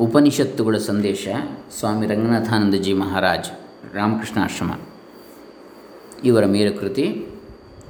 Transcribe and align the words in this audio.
ಉಪನಿಷತ್ತುಗಳ 0.00 0.76
ಸಂದೇಶ 0.76 1.28
ಸ್ವಾಮಿ 1.78 2.06
ರಂಗನಾಥಾನಂದಜಿ 2.06 2.92
ಮಹಾರಾಜ್, 2.92 3.50
ರಾಮಕೃಷ್ಣ 3.94 4.42
ಆಶ್ರಮ. 4.42 4.70
ಇವರ 6.24 6.46
ಮೇರುಕೃತಿ 6.46 7.26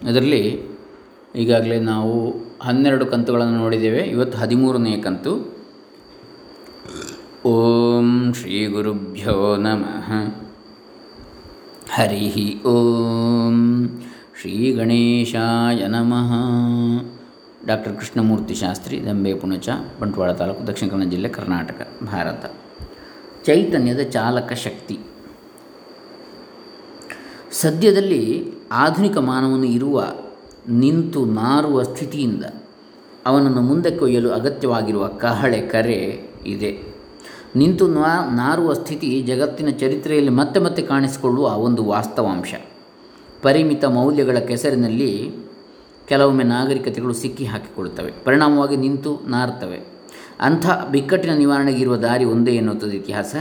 ಅದರಲ್ಲಿ 0.08 0.62
ಈಗಾಗಲೇ 1.37 1.80
ನಾವು 1.80 2.34
ಹನ್ನೆರಡು 2.62 3.06
ಕಂತುಗಳನ್ನು 3.06 3.56
ನೋಡಿದ್ದೇವೆ. 3.58 3.98
ಇವತ್ತು 3.98 4.38
ಹದಿಮೂರನೆಯ 4.38 5.03
ಕಂತು. 5.03 5.56
ಓಂ 7.45 8.35
ಶ್ರೀ 8.35 8.67
ಗುರುಭ್ಯೋ 8.67 9.57
ನಮಃ. 9.57 10.35
ಹರಿ 11.91 12.63
ಓಂ 12.63 13.88
ಶ್ರೀ 14.41 14.73
ಗಣೇಶಾಯ 14.73 15.87
ನಮಃ. 15.87 16.33
ಡಾಕ್ಟರ್ 17.66 17.96
ಕೃಷ್ಣಮೂರ್ತಿ 17.96 18.55
ಶಾಸ್ತ್ರಿ, 18.55 19.06
ದಂಬೆ, 19.06 19.34
ಪುಣಚ, 19.34 19.69
ಬಂಟ್ವಾಳ 20.01 20.32
ತಾಲೂಕು, 20.32 20.66
ದಕ್ಷಿಣ 20.66 20.88
ಕನ್ನಡ 20.88 21.06
ಜಿಲ್ಲೆ 21.06 21.28
ಕರ್ನಾಟಕ, 21.28 21.88
ಭಾರತ. 22.05 22.45
ಚೈತನ್ಯದ 23.45 24.00
ಚಾಲಕ 24.00 24.52
ಶಕ್ತಿ. 24.52 24.98
ಸದ್ಯದಲ್ಲಿ 27.52 28.52
ಆಧುನಿಕ 28.72 29.18
ಮಾನವನು 29.18 29.64
ಇರುವ 29.64 30.05
ನಿಂತು 30.68 31.24
ನಾರುವ 31.24 31.82
ಸ್ಥಿತಿಯಿಂದ 31.82 32.44
ಅವನನ್ನು 33.27 33.60
ಮುಂದಕ್ಕೆ 33.60 34.05
ಒಯ್ಯಲು 34.05 34.30
ಅಗತ್ಯವಾಗಿರುವ 34.30 35.06
ಕಹಳೆ 35.06 35.60
ಕರೆ 35.60 36.30
ಇದೆ. 36.46 36.83
ನಿಂತು 37.56 37.88
ನಾರುವ 37.88 38.72
ಸ್ಥಿತಿ 38.72 39.22
ಜಗತ್ತಿನ 39.22 39.69
ಚರಿತ್ರೆಯಲ್ಲಿ 39.69 40.30
ಮತ್ತೆ 40.30 40.60
ಮತ್ತೆ 40.60 40.83
ಕಾಣಿಸಿಕೊಳ್ಳುವ 40.83 41.46
ಒಂದು 41.46 41.84
ವಾಸ್ತವಾಂಶ. 41.84 42.55
ಪರಿಮಿತ 43.42 43.84
ಮೌಲ್ಯಗಳ 43.84 44.38
ಕೆಸರಿನಲ್ಲಿ 44.38 45.33
ಕೆಲವೊಮ್ಮೆ 46.09 46.45
ನಾಗರಿಕತೆಗಳು 46.45 47.15
ಸಿಕ್ಕಿ 47.15 47.45
ಹಾಕಿಕೊಳ್ಳುತ್ತವೆ. 47.45 48.12
ಪರಿಣಾಮವಾಗಿ 48.24 48.77
ನಿಂತು 48.77 49.20
ನಾರ್ತವೆ. 49.28 49.80
ಅಂಥ 50.41 50.66
ಬಿಕ್ಕಟ್ಟಿನ 50.91 51.33
ನಿವಾರಣೆಗೆ 51.33 51.80
ಇರುವ 51.80 51.97
ದಾರಿ 51.97 52.24
ಒಂದೇ 52.24 52.51
ಎನ್ನುತ್ತದೆ 52.51 52.97
ಇತಿಹಾಸ. 52.97 53.37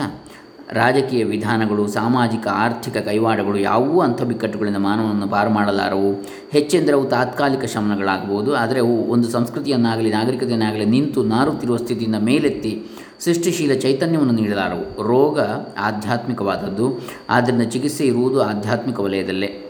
ರಾಜಕೀಯ 0.72 1.23
ವಿಧಾನಗಳು, 1.23 1.88
ಸಾಮಾಜಿಕ, 1.88 2.48
ಆರ್ಥಿಕ 2.48 2.98
ಕೈವಾಡಗಳು 2.98 3.58
ಯಾವುವು 3.58 4.02
ಅಂಥ 4.02 4.22
ಬಿಕ್ಕಟ್ಟುಗಳಿಂದ 4.22 4.78
ಮಾನವನನ್ನು 4.78 5.28
ಪಾರು 5.28 5.50
ಮಾಡಲಾರವು? 5.50 6.23
ಹೆಚ್ಚೆಂದರೆ 6.52 6.94
ಅವು 6.94 7.06
ತಾತ್ಕಾಲಿಕ 7.06 7.66
ಶಮನಗಳಾಗಬಹುದು. 7.66 8.56
ಆದರೆ 8.56 8.80
ಅವು 8.80 9.04
ಒಂದು 9.04 9.30
ಸಂಸ್ಕೃತಿಯನ್ನಾಗಲಿ, 9.30 10.11
ನಾಗರಿಕತೆಯನ್ನಾಗಲಿ 10.11 10.86
ನಿಂತು 10.86 11.23
ನಾರುತ್ತಿರುವ 11.23 11.78
ಸ್ಥಿತಿಯಿಂದ 11.78 12.16
ಮೇಲೆತ್ತಿ 12.16 12.84
ಸೃಷ್ಟಿಶೀಲ 13.20 13.73
ಚೈತನ್ಯವನ್ನು 13.73 14.34
ನೀಡಲಾರವು. 14.34 15.04
ರೋಗ 15.04 15.39
ಆಧ್ಯಾತ್ಮಿಕವಾದದ್ದು. 15.80 17.02
ಆದ್ದರಿಂದ 17.30 17.61
ಚಿಕಿತ್ಸೆ 17.61 18.06
ಇರುವುದು 18.06 18.44
ಆಧ್ಯಾತ್ಮಿಕ 18.44 19.00
ವಲಯದಲ್ಲೇ. 19.00 19.64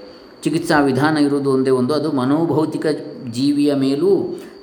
ಚಿಕಿತ್ಸಾ 0.45 0.77
ವಿಧಾನ 0.79 1.17
ಇರುವುದು 1.17 1.49
ಒಂದೇ 1.51 1.69
ಒಂದು. 1.69 1.93
ಅದು 1.93 2.11
ಮನೋಭೌತಿಕ 2.11 2.85
ಜೀವಿಯ 3.31 3.71
ಮೇಲೂ 3.73 4.11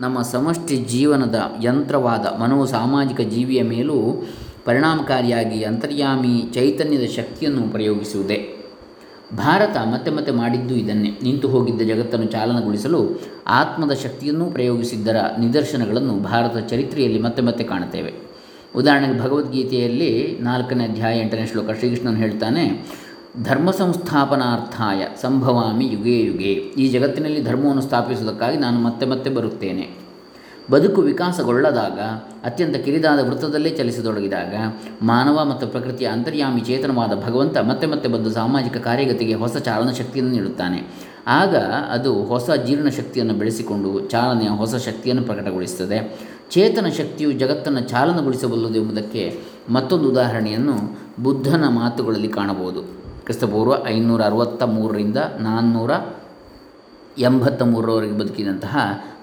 ನಮ್ಮ 0.01 0.19
ಸಮಷ್ಟಿ 0.23 0.77
ಜೀವನದ 0.77 1.39
ಯಂತ್ರವಾದ 1.63 2.27
ಮನೋ 2.41 2.59
ಸಾಮಾಜಿಕ 2.67 3.21
ಜೀವಿಯ 3.21 3.63
ಮೇಲೂ 3.63 3.99
ಪರಿಣಾಮಕಾರಿಯಾಗಿ 4.65 5.63
ಅಂತರ್ಯಾಮಿ 5.63 6.35
ಚೈತನ್ಯದ 6.55 7.07
ಶಕ್ತಿಯನ್ನು 7.17 7.63
ಪ್ರಯೋಗಿಸುವುದೇ 7.69 8.39
ಭಾರತ 9.37 9.77
ಮತ್ತೆ 9.93 10.11
ಮತ್ತೆ 10.11 10.33
ಮಾಡಿದ್ದು 10.33 10.75
ಇದನ್ನೇ. 10.75 11.11
ನಿಂತು 11.23 11.49
ಹೋಗಿದ್ದ 11.49 11.83
ಜಗತ್ತನ್ನು 11.83 12.27
ಚಾಲನಗೊಳಿಸಲು 12.27 13.01
ಆತ್ಮದ 13.61 13.93
ಶಕ್ತಿಯನ್ನು 13.93 14.47
ಪ್ರಯೋಗಿಸಿದ್ದರ 14.51 15.17
ನಿದರ್ಶನಗಳನ್ನು 15.39 16.15
ಭಾರತ 16.23 16.57
ಚರಿತ್ರೆಯಲ್ಲಿ 16.71 17.21
ಮತ್ತೆ 17.21 17.43
ಮತ್ತೆ 17.43 17.65
ಕಾಣುತ್ತೇವೆ. 17.65 18.13
ಉದಾಹರಣೆಗೆ 18.77 19.21
ಭಗವದ್ಗೀತೆಯಲ್ಲಿ 19.21 20.11
ನಾಲ್ಕನೇ 20.41 20.85
ಅಧ್ಯಾಯ 20.85 21.21
ಎಂಟನೇ 21.21 21.47
ಶ್ಲೋಕ 21.47 21.71
ಶ್ರೀಕೃಷ್ಣನು 21.71 22.17
ಹೇಳ್ತಾನೆ 22.17 22.65
ಧರ್ಮ 23.41 23.71
ಸಂಸ್ಥಾಪನಾರ್ಥಾಯ 23.71 25.07
ಸಂಭವಾಮಿ 25.23 25.89
ಯುಗೇ 25.89 26.21
ಯುಗೇ. 26.21 26.53
ಈ 26.53 26.89
ಜಗತ್ತಿನಲ್ಲಿ 26.89 27.45
ಧರ್ಮವನ್ನು 27.45 27.83
ಸ್ಥಾಪಿಸುವುದಕ್ಕಾಗಿ 27.83 28.57
ನಾನು 28.57 28.81
ಮತ್ತೆ 28.81 29.07
ಮತ್ತೆ 29.07 29.31
ಬರುತ್ತೇನೆ. 29.31 29.89
ಬದುಕು 30.71 31.01
ವಿಕಾಸಗೊಳ್ಳದಾಗ, 31.01 32.01
ಅತ್ಯಂತ 32.45 32.77
ಕಿರಿದಾದ 32.77 33.29
ವೃತ್ತದಲ್ಲೇ 33.29 33.71
ಚಲಿಸತೊಡಗಿದಾಗ, 33.71 34.55
ಮಾನವ 35.03 35.45
ಮತ್ತು 35.45 35.67
ಪ್ರಕೃತಿಯ 35.67 36.07
ಅಂತರ್ಯಾಮಿ 36.07 36.61
ಚೇತನವಾದ 36.61 37.25
ಭಗವಂತ 37.25 37.59
ಮತ್ತೆ 37.59 37.87
ಮತ್ತೆ 37.87 38.09
ಬಂದು 38.09 38.31
ಸಾಮಾಜಿಕ 38.31 38.77
ಕಾರ್ಯಗತಿಗೆ 38.77 39.35
ಹೊಸ 39.35 39.57
ಚಾಲನ 39.57 39.91
ಶಕ್ತಿಯನ್ನು 39.91 40.33
ನೀಡುತ್ತಾನೆ. 40.33 41.09
ಆಗ 41.27 41.57
ಅದು 41.91 42.25
ಹೊಸ 42.25 42.51
ಜೀರ್ಣ 42.51 42.89
ಶಕ್ತಿಯನ್ನು 42.89 43.35
ಬೆಳೆಸಿಕೊಂಡು 43.35 44.01
ಚಾಲನೆಯ 44.01 44.49
ಹೊಸ 44.49 44.75
ಶಕ್ತಿಯನ್ನು 44.75 45.25
ಪ್ರಕಟಗೊಳಿಸುತ್ತದೆ. 45.25 46.21
ಚೇತನ 46.51 46.87
ಶಕ್ತಿಯು 46.87 47.33
ಜಗತ್ತನ್ನು 47.33 47.81
ಚಾಲನಗೊಳಿಸಬಲ್ಲದು 47.81 48.75
ಎಂಬುದಕ್ಕೆ 48.75 49.41
ಮತ್ತೊಂದು 49.69 50.09
ಉದಾಹರಣೆಯನ್ನು 50.09 50.99
ಬುದ್ಧನ 51.23 51.69
ಮಾತುಗಳಲ್ಲಿ 51.69 52.29
ಕಾಣಬಹುದು. 52.29 53.02
ಕ್ರಿಸ್ತಪೂರ್ವ 53.23 53.87
ಐನೂರ 53.87 54.23
ಅರವತ್ತ 54.23 54.63
ಮೂರರಿಂದ 54.63 55.17
ನಾನ್ನೂರ 55.17 55.91
ಎಂಬತ್ತ 57.19 57.63
ಮೂರರವರೆಗೆ 57.63 58.19
ಬದುಕಿದಂತಹ 58.19 58.77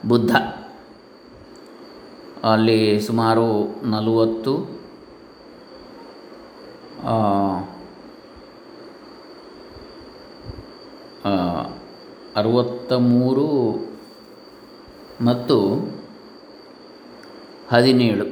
ಬುದ್ಧ. 0.08 0.36
ಅಲ್ಲಿ 2.44 3.02
ಸುಮಾರು 3.02 3.48
ನಲವತ್ತು 3.90 4.80
ಅರವತ್ತ 12.36 12.94
ಮೂರು 12.94 13.48
ಮತ್ತು 15.22 15.58
ಹದಿನೇಳು 17.72 18.26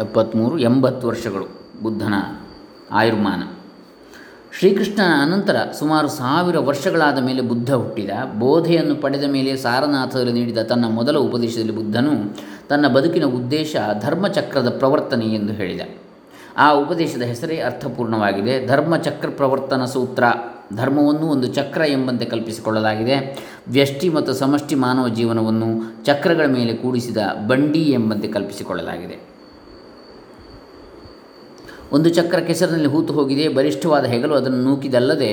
ಎಪ್ಪತ್ತ್ಮೂರು 0.00 0.58
ಎಂಬತ್ತು 0.58 1.08
ವರ್ಷಗಳು 1.08 1.46
ಬುದ್ಧನ 1.82 2.14
ಆಯುರ್ಮಾನ. 2.90 3.53
ಶ್ರೀಕೃಷ್ಣನ 4.58 5.22
ಅನಂತರ 5.22 5.56
ಸುಮಾರು 5.78 6.08
ಸಾವಿರ 6.08 6.58
ವರ್ಷಗಳಾದ 6.58 7.18
ಮೇಲೆ 7.18 7.40
ಬುದ್ಧ 7.40 7.72
ಹುಟ್ಟಿದ, 7.72 8.10
ಬೋಧೆಯನ್ನು 8.38 8.94
ಪಡೆದ 8.96 9.24
ಮೇಲೆ 9.24 9.56
ಸಾರನಾಥದಲ್ಲಿ 9.56 10.32
ನೀಡಿದ 10.32 10.58
ತನ್ನ 10.58 10.84
ಮೊದಲ 10.88 11.16
ಉಪದೇಶದಲ್ಲಿ 11.16 11.72
ಬುದ್ಧನು 11.72 12.12
ತನ್ನ 12.68 12.88
ಬದುಕಿನ 12.88 13.24
ಉದ್ದೇಶ 13.24 13.76
ಧರ್ಮಚಕ್ರದ 14.02 14.68
ಪ್ರವರ್ತನೆ 14.78 15.24
ಎಂದು 15.24 15.52
ಹೇಳಿದ. 15.52 15.80
ಆ 16.56 16.72
ಉಪದೇಶದ 16.72 17.22
ಹೆಸರೇ 17.22 17.60
ಅರ್ಥಪೂರ್ಣವಾಗಿದೆ. 17.60 18.66
ಧರ್ಮಚಕ್ರ 18.66 19.28
ಪ್ರವರ್ತನ 19.28 19.84
ಸೂತ್ರ. 19.84 20.24
ಧರ್ಮವನ್ನು 20.76 21.26
ಒಂದು 21.26 21.46
ಚಕ್ರ 21.46 21.82
ಎಂಬಂತೆ 21.88 22.24
ಕಲ್ಪಿಸಿಕೊಳ್ಳಲಾಗಿದೆ. 22.24 23.44
ವ್ಯಷ್ಟಿ 23.68 24.08
ಮತ್ತು 24.08 24.32
ಸಮಷ್ಟಿ 24.32 24.74
ಮಾನವ 24.74 25.08
ಜೀವನವನ್ನು 25.08 26.04
ಚಕ್ರಗಳ 26.04 26.46
ಮೇಲೆ 26.46 26.74
ಕೂಡಿಸಿದ 26.74 27.16
ಬಂಡಿ 27.46 27.82
ಎಂಬಂತೆ 27.82 28.28
ಕಲ್ಪಿಸಿಕೊಳ್ಳಲಾಗಿದೆ. 28.28 29.33
ಒಂದು 31.94 32.08
ಚಕ್ರ 32.10 32.38
ಕೆಸರಿನಲ್ಲಿ 32.40 32.88
ಹೂತು 32.88 33.12
ಹೋಗಿದೆ 33.12 33.46
ಬಲಿಷ್ಠವಾದ 33.48 34.04
ಹೆಗಲು 34.04 34.34
ಅದನ್ನು 34.34 34.60
ನೂಕಿದಲ್ಲದೆ 34.64 35.30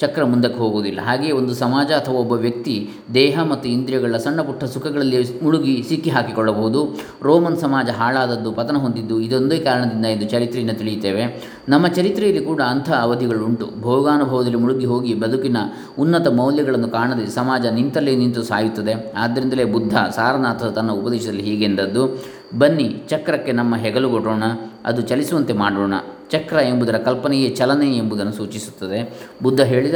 ಚಕ್ರ 0.00 0.24
ಮುಂದಕ್ಕೆ 0.24 0.58
ಹೋಗುವುದಿಲ್ಲ. 0.58 1.00
ಹಾಗೆಯೇ 1.00 1.32
ಒಂದು 1.32 1.54
ಸಮಾಜ 1.54 1.86
ಅಥವಾ 1.86 2.14
ಒಬ್ಬ 2.14 2.32
ವ್ಯಕ್ತಿ 2.32 2.90
ದೇಹ 3.14 3.42
ಮತ್ತು 3.42 3.68
ಇಂದ್ರಿಯಗಳ 3.68 4.16
ಸಣ್ಣ 4.16 4.40
ಪುಟ್ಟ 4.40 4.64
ಸುಖಗಳಲ್ಲಿ 4.64 5.38
ಮುಳುಗಿ 5.42 5.84
ಸಿಕ್ಕಿ 5.88 6.10
ಹಾಕಿಕೊಳ್ಳಬಹುದು. 6.10 6.80
ರೋಮನ್ 7.22 7.56
ಸಮಾಜ 7.56 7.88
ಹಾಳಾದದ್ದು 7.90 8.52
ಪತನ 8.52 8.76
ಹೊಂದಿದ್ದು 8.76 9.20
ಇದೊಂದೇ 9.20 9.58
ಕಾರಣದಿಂದ 9.58 10.06
ಎಂದು 10.06 10.26
ಚರಿತ್ರೆಯನ್ನು 10.30 10.78
ತಿಳಿಯುತ್ತೇವೆ. 10.78 11.52
ನಮ್ಮ 11.68 11.86
ಚರಿತ್ರೆಯಲ್ಲಿ 11.88 12.44
ಕೂಡ 12.44 12.62
ಅಂಥ 12.62 12.90
ಅವಧಿಗಳುಂಟು. 12.90 13.68
ಭೋಗಾನುಭವದಲ್ಲಿ 13.80 14.58
ಮುಳುಗಿ 14.58 14.86
ಹೋಗಿ 14.86 15.14
ಬದುಕಿನ 15.14 15.56
ಉನ್ನತ 15.98 16.28
ಮೌಲ್ಯಗಳನ್ನು 16.28 16.88
ಕಾಣದೆ 16.88 17.26
ಸಮಾಜ 17.26 17.66
ನಿಂತಲ್ಲೇ 17.66 18.16
ನಿಂತು 18.16 18.42
ಸಾಯುತ್ತದೆ. 18.42 19.12
ಆದ್ದರಿಂದಲೇ 19.16 19.64
ಬುದ್ಧ 19.64 19.94
ಸಾರನಾಥ 19.94 20.64
ತನ್ನ 20.64 20.90
ಉಪದೇಶದಲ್ಲಿ 20.92 21.42
ಹೀಗೆಂದದ್ದು, 21.42 22.24
ಬನ್ನಿ, 22.58 23.02
ಚಕ್ರಕ್ಕೆ 23.08 23.52
ನಮ್ಮ 23.52 23.76
ಹೆಗಲು 23.76 24.10
ಕೊಡೋಣ 24.10 24.44
ಅದು 24.84 25.02
ಚಲಿಸುವಂತೆ 25.02 25.52
ಮಾಡೋಣ. 25.52 25.94
ಚಕ್ರ 26.30 26.56
ಎಂಬುದರ 26.56 26.98
ಕಲ್ಪನೆಯೇ 26.98 27.48
ಚಲನೆ 27.48 27.96
ಎಂಬುದನ್ನು 27.96 28.32
ಸೂಚಿಸುತ್ತದೆ. 28.32 29.28
ಬುದ್ಧ 29.42 29.60
ಹೇಳಿದ, 29.60 29.94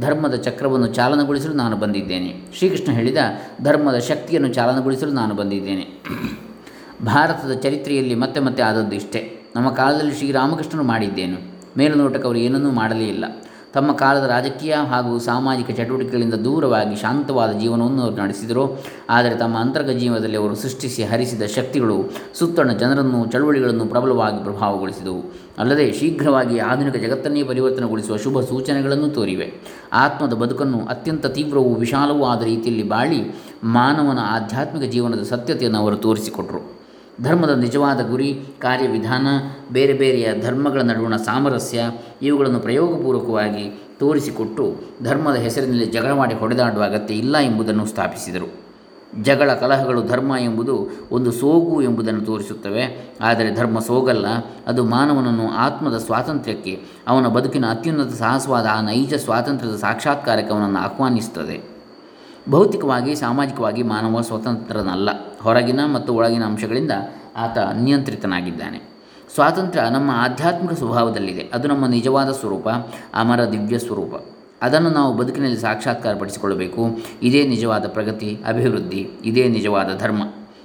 ಧರ್ಮದ 0.00 0.34
ಚಕ್ರವನ್ನು 0.34 0.86
ಚಾಲನಗೊಳಿಸಲು 0.86 1.54
ನಾನು 1.54 1.76
ಬಂದಿದ್ದೇನೆ. 1.76 2.40
ಶ್ರೀಕೃಷ್ಣ 2.58 2.92
ಹೇಳಿದ, 2.92 3.18
ಧರ್ಮದ 3.62 3.98
ಶಕ್ತಿಯನ್ನು 3.98 4.54
ಚಾಲನಗೊಳಿಸಲು 4.54 5.12
ನಾನು 5.12 5.34
ಬಂದಿದ್ದೇನೆ. 5.34 5.86
ಭಾರತದ 7.06 7.52
ಚರಿತ್ರೆಯಲ್ಲಿ 7.52 8.14
ಮತ್ತೆ 8.14 8.40
ಮತ್ತೆ 8.40 8.62
ಆದದ್ದು 8.62 8.96
ಇಷ್ಟೇ. 8.96 9.42
ನಮ್ಮ 9.56 9.70
ಕಾಲದಲ್ಲಿ 9.70 10.14
ಶ್ರೀರಾಮಕೃಷ್ಣನು 10.14 10.82
ಮಾಡಿದ್ದೇನು? 10.82 11.36
ಮೇಲುನೋಟಕ್ಕೆ 11.78 12.26
ಅವರು 12.26 12.38
ಏನನ್ನೂ 12.38 12.70
ಮಾಡಲೇ 12.70 13.08
ಇಲ್ಲ. 13.08 13.24
ತಮ್ಮ 13.74 13.92
ಕಾಲದ 13.92 14.24
ರಾಜಕೀಯ 14.24 14.74
ಹಾಗೂ 14.74 15.18
ಸಾಮಾಜಿಕ 15.18 15.70
ಚಟುವಟಿಕೆಗಳಿಂದ 15.70 16.34
ದೂರವಾಗಿ 16.34 16.96
ಶಾಂತವಾದ 16.96 17.52
ಜೀವನವನ್ನು 17.52 18.02
ಅವರು 18.02 18.14
ನಡೆಸಿದರು. 18.14 18.84
ಆದರೆ 19.10 19.36
ತಮ್ಮ 19.36 19.58
ಅಂತರ್ಗ 19.58 19.90
ಜೀವನದಲ್ಲಿ 19.90 20.36
ಅವರು 20.36 20.54
ಸೃಷ್ಟಿಸಿ 20.54 21.04
ಹರಿಸಿದ 21.04 21.42
ಶಕ್ತಿಗಳು 21.42 22.04
ಸುತ್ತಣ 22.34 22.72
ಜನರನ್ನು, 22.72 23.26
ಚಳುವಳಿಗಳನ್ನು 23.26 23.86
ಪ್ರಬಲವಾಗಿ 23.86 24.44
ಪ್ರಭಾವಗೊಳಿಸಿದವು. 24.44 25.32
ಅಲ್ಲದೆ 25.58 25.92
ಶೀಘ್ರವಾಗಿ 25.92 26.58
ಆಧುನಿಕ 26.58 26.96
ಜಗತ್ತನ್ನೇ 26.96 27.42
ಪರಿವರ್ತನೆಗೊಳಿಸುವ 27.42 28.16
ಶುಭ 28.16 28.40
ಸೂಚನೆಗಳನ್ನು 28.40 29.08
ತೋರಿವೆ. 29.08 29.52
ಆತ್ಮದ 29.92 30.32
ಬದುಕನ್ನು 30.32 30.86
ಅತ್ಯಂತ 30.86 31.26
ತೀವ್ರವೂ 31.26 31.74
ವಿಶಾಲವೂ 31.74 32.24
ಆದ 32.24 32.42
ರೀತಿಯಲ್ಲಿ 32.42 32.82
ಬಾಳಿ 32.82 33.22
ಮಾನವನ 33.64 34.18
ಆಧ್ಯಾತ್ಮಿಕ 34.22 34.90
ಜೀವನದ 34.90 35.22
ಸತ್ಯತೆಯನ್ನು 35.22 35.78
ಅವರು 35.78 35.96
ತೋರಿಸಿಕೊಟ್ಟರು 35.96 36.79
ಧರ್ಮದ 37.22 37.58
ನಿಜವಾದ 37.58 38.10
ಗುರಿ, 38.10 38.42
ಕಾರ್ಯವಿಧಾನ, 38.58 39.26
ಬೇರೆ 39.72 39.92
ಬೇರೆಯ 39.92 40.42
ಧರ್ಮಗಳ 40.42 40.80
ನಡುವಣ 40.80 41.16
ಸಾಮರಸ್ಯ 41.16 41.80
ಇವುಗಳನ್ನು 42.22 42.60
ಪ್ರಯೋಗಪೂರ್ವಕವಾಗಿ 42.60 43.82
ತೋರಿಸಿಕೊಟ್ಟು 43.98 44.76
ಧರ್ಮದ 45.02 45.34
ಹೆಸರಿನಲ್ಲಿ 45.34 45.86
ಜಗಳ 45.86 46.12
ಮಾಡಿ 46.12 46.34
ಹೊಡೆದಾಡುವ 46.34 46.82
ಅಗತ್ಯ 46.82 47.14
ಇಲ್ಲ 47.14 47.38
ಎಂಬುದನ್ನು 47.38 47.86
ಸ್ಥಾಪಿಸಿದರು. 47.86 48.70
ಜಗಳ 49.22 49.54
ಕಲಹಗಳು 49.54 50.06
ಧರ್ಮ 50.06 50.34
ಎಂಬುದು 50.40 50.88
ಒಂದು 51.12 51.32
ಸೋಗು 51.32 51.82
ಎಂಬುದನ್ನು 51.82 52.20
ತೋರಿಸುತ್ತವೆ. 52.20 53.10
ಆದರೆ 53.20 53.54
ಧರ್ಮ 53.54 53.78
ಸೋಗಲ್ಲ. 53.78 54.26
ಅದು 54.66 54.84
ಮಾನವನನ್ನು 54.84 55.50
ಆತ್ಮದ 55.52 55.98
ಸ್ವಾತಂತ್ರ್ಯಕ್ಕೆ, 55.98 56.82
ಅವನ 57.08 57.26
ಬದುಕಿನ 57.26 57.66
ಅತ್ಯುನ್ನತ 57.66 58.12
ಸಾಹಸವಾದ 58.12 58.66
ಆ 58.70 58.80
ನೈಜ 58.80 59.14
ಸ್ವಾತಂತ್ರ್ಯದ 59.14 59.76
ಸಾಕ್ಷಾತ್ಕಾರಕ್ಕೆ 59.76 60.54
ಅವನನ್ನು 60.54 60.78
ಆಹ್ವಾನಿಸುತ್ತದೆ. 60.78 61.69
ಭೌತಿಕವಾಗಿ, 62.48 63.14
ಸಾಮಾಜಿಕವಾಗಿ 63.14 63.82
ಮಾನವ 63.82 64.20
ಸ್ವತಂತ್ರನಲ್ಲ. 64.20 65.08
ಹೊರಗಿನ 65.40 65.80
ಮತ್ತು 65.84 66.14
ಒಳಗಿನ 66.14 66.44
ಅಂಶಗಳಿಂದ 66.44 66.90
ಆತ 67.36 67.58
ನಿಯಂತ್ರಿತನಾಗಿದ್ದಾನೆ. 67.58 68.90
ಸ್ವಾತಂತ್ರ್ಯ 69.34 69.90
ನಮ್ಮ 69.90 70.10
ಆಧ್ಯಾತ್ಮಿಕ 70.14 70.72
ಸ್ವಭಾವದಲ್ಲಿದೆ. 70.72 71.50
ಅದು 71.54 71.68
ನಮ್ಮ 71.68 71.86
ನಿಜವಾದ 71.86 72.32
ಸ್ವರೂಪ, 72.32 72.68
ಅಮರ 73.14 73.44
ದಿವ್ಯ 73.44 73.78
ಸ್ವರೂಪ. 73.78 74.14
ಅದನ್ನು 74.62 74.90
ನಾವು 74.90 75.16
ಬದುಕಿನಲ್ಲಿ 75.16 75.60
ಸಾಕ್ಷಾತ್ಕಾರಪಡಿಸಿಕೊಳ್ಳಬೇಕು. 75.60 76.98
ಇದೇ 77.22 77.46
ನಿಜವಾದ 77.46 77.88
ಪ್ರಗತಿ, 77.88 78.38
ಅಭಿವೃದ್ಧಿ, 78.46 79.10
ಇದೇ 79.24 79.48
ನಿಜವಾದ 79.48 79.98
ಧರ್ಮ. 79.98 80.22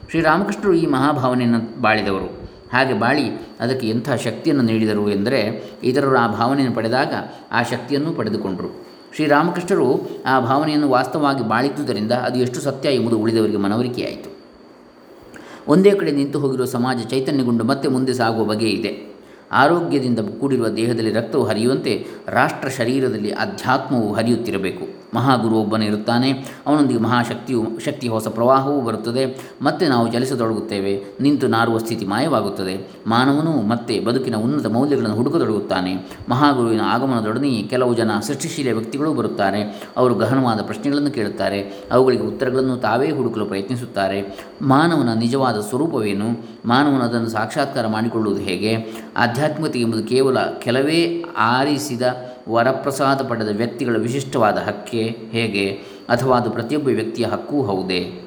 ಶ್ರೀರಾಮಕೃಷ್ಣರು 0.09 0.73
ಈ 0.73 0.85
ಮಹಾಭಾವನೆಯನ್ನು 0.85 1.81
ಬಾಳಿದವರು. 1.81 2.25
ಹಾಗೆ 2.73 2.93
ಬಾಳಿ 2.93 3.29
ಅದಕ್ಕೆ 3.59 3.89
ಎಂಥ 3.89 4.11
ಶಕ್ತಿಯನ್ನು 4.11 4.63
ನೀಡಿದರು 4.63 5.09
ಎಂದರೆ, 5.09 5.63
ಇತರರು 5.83 6.17
ಆ 6.17 6.27
ಭಾವನೆಯನ್ನು 6.27 6.75
ಪಡೆದಾಗ 6.75 7.13
ಆ 7.51 7.63
ಶಕ್ತಿಯನ್ನು 7.63 8.11
ಪಡೆದುಕೊಂಡರು. 8.11 8.84
ಶ್ರೀರಾಮಕೃಷ್ಣರು 9.15 10.09
ಆ 10.25 10.39
ಭಾವನೆಯನ್ನು 10.39 10.89
ವಾಸ್ತವವಾಗಿ 10.89 11.49
ಬಾಳಿದ್ದುದರಿಂದ 11.49 12.11
ಅದು 12.11 12.39
ಎಷ್ಟು 12.39 12.61
ಸತ್ಯ 12.61 12.95
ಎಂಬುದು 12.95 13.19
ಉಳಿದವರಿಗೆ 13.19 13.57
ಮನವರಿಕೆಯಾಯಿತು. 13.57 14.37
ಒಂದೇ 15.67 15.91
ಕಡೆ 15.91 16.11
ನಿಂತು 16.11 16.39
ಹೋಗಿರುವ 16.39 16.65
ಸಮಾಜ 16.65 17.07
ಚೈತನ್ಯಗೊಂಡು 17.09 17.63
ಮತ್ತೆ 17.63 17.87
ಮುಂದೆ 17.87 18.13
ಸಾಗುವ 18.13 18.45
ಬಗೆ 18.45 18.69
ಇದೆ. 18.69 19.15
ಆರೋಗ್ಯದಿಂದ 19.51 20.19
ಕೂಡಿರುವ 20.19 20.67
ದೇಹದಲ್ಲಿ 20.67 21.11
ರಕ್ತವು 21.11 21.43
ಹರಿಯುವಂತೆ 21.43 22.07
ರಾಷ್ಟ್ರ 22.27 22.69
ಶರೀರದಲ್ಲಿ 22.69 23.31
ಅಧ್ಯಾತ್ಮವು 23.31 24.13
ಹರಿಯುತ್ತಿರಬೇಕು. 24.13 25.04
ಮಹಾಗುರು 25.15 25.55
ಒಬ್ಬನಿರುತ್ತಾನೆ 25.55 26.31
ಅವನೊಂದಿಗೆ 26.67 26.99
ಮಹಾಶಕ್ತಿಯು, 26.99 27.65
ಶಕ್ತಿ 27.85 28.07
ಹೊಸ 28.07 28.27
ಪ್ರವಾಹವೂ 28.27 28.81
ಬರುತ್ತದೆ. 28.81 29.51
ಮತ್ತೆ 29.61 29.87
ನಾವು 29.87 30.13
ಚಲಿಸತೊಡಗುತ್ತೇವೆ. 30.13 31.03
ನಿಂತು 31.21 31.47
ನಾರುವ 31.47 31.77
ಸ್ಥಿತಿ 31.77 32.05
ಮಾಯವಾಗುತ್ತದೆ. 32.05 32.91
ಮಾನವನು 33.07 33.61
ಮತ್ತೆ 33.67 33.99
ಬದುಕಿನ 33.99 34.35
ಉನ್ನತ 34.35 34.65
ಮೌಲ್ಯಗಳನ್ನು 34.65 35.15
ಹುಡುಕತೊಡಗುತ್ತಾನೆ. 35.15 35.95
ಮಹಾಗುರುವಿನ 36.29 36.81
ಆಗಮನದೊಡನೆ 36.81 37.63
ಕೆಲವು 37.63 37.93
ಜನ 37.93 38.11
ಸೃಷ್ಟಿಶೀಲ 38.19 38.73
ವ್ಯಕ್ತಿಗಳು 38.73 39.13
ಬರುತ್ತಾರೆ. 39.13 39.89
ಅವರು 39.97 40.15
ಗಹನವಾದ 40.15 40.61
ಪ್ರಶ್ನೆಗಳನ್ನು 40.61 41.11
ಕೇಳುತ್ತಾರೆ. 41.11 41.85
ಅವುಗಳಿಗೆ 41.91 42.23
ಉತ್ತರಗಳನ್ನು 42.23 42.77
ತಾವೇ 42.77 43.11
ಹುಡುಕಲು 43.11 43.45
ಪ್ರಯತ್ನಿಸುತ್ತಾರೆ. 43.45 44.49
ಮಾನವನ 44.61 45.13
ನಿಜವಾದ 45.13 45.59
ಸ್ವರೂಪವೇನು? 45.59 46.25
ಮಾನವನು 46.65 47.03
ಅದನ್ನು 47.03 47.29
ಸಾಕ್ಷಾತ್ಕಾರ 47.29 47.87
ಮಾಡಿಕೊಳ್ಳುವುದು 47.87 48.41
ಹೇಗೆ? 48.41 48.75
ಆಧ್ಯಾತ್ಮಿಕತೆ 49.17 49.81
ಎಂಬುದು 49.81 50.03
ಕೇವಲ 50.03 50.37
ಕೆಲವೇ 50.39 51.25
ಆರಿಸಿದ 51.37 52.01
ವರಪ್ರಸಾದ 52.49 53.21
ಪಡೆದ 53.21 53.57
ವ್ಯಕ್ತಿಗಳ 53.57 53.95
ವಿಶಿಷ್ಟವಾದ 53.97 54.57
ಹಕ್ಕೆ 54.57 55.17
ಹೇಗೆ? 55.31 55.71
ಅಥವಾ 56.09 56.37
ಅದು 56.39 56.49
ಪ್ರತಿಯೊಬ್ಬ 56.49 56.87
ವ್ಯಕ್ತಿಯ 56.87 57.25
ಹಕ್ಕೂ 57.25 57.63
ಹೌದೇ? 57.63 58.21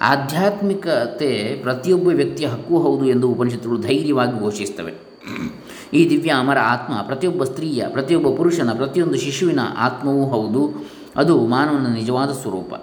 ಆಧ್ಯಾತ್ಮಿಕತೆ 0.00 1.60
ಪ್ರತಿಯೊಬ್ಬ 1.62 2.08
ವ್ಯಕ್ತಿಯ 2.08 2.46
ಹಕ್ಕೂ 2.46 2.78
ಹೌದು 2.78 3.06
ಎಂದು 3.06 3.28
ಉಪನಿಷತ್ತುಗಳು 3.28 3.78
ಧೈರ್ಯವಾಗಿ 3.78 4.38
ಘೋಷಿಸ್ತವೆ 4.38 4.94
ಈ 5.92 6.10
ದಿವ್ಯ 6.10 6.30
ಅಮರ 6.30 6.58
ಆತ್ಮ 6.62 7.02
ಪ್ರತಿಯೊಬ್ಬ 7.02 7.44
ಸ್ತ್ರೀಯ, 7.44 7.84
ಪ್ರತಿಯೊಬ್ಬ 7.88 8.36
ಪುರುಷನ, 8.36 8.72
ಪ್ರತಿಯೊಂದು 8.76 9.16
ಶಿಶುವಿನ 9.16 9.60
ಆತ್ಮವೂ 9.76 10.24
ಹೌದು. 10.24 10.90
ಅದು 11.16 11.46
ಮಾನವನ 11.46 11.86
ನಿಜವಾದ 11.86 12.30
ಸ್ವರೂಪ. 12.32 12.74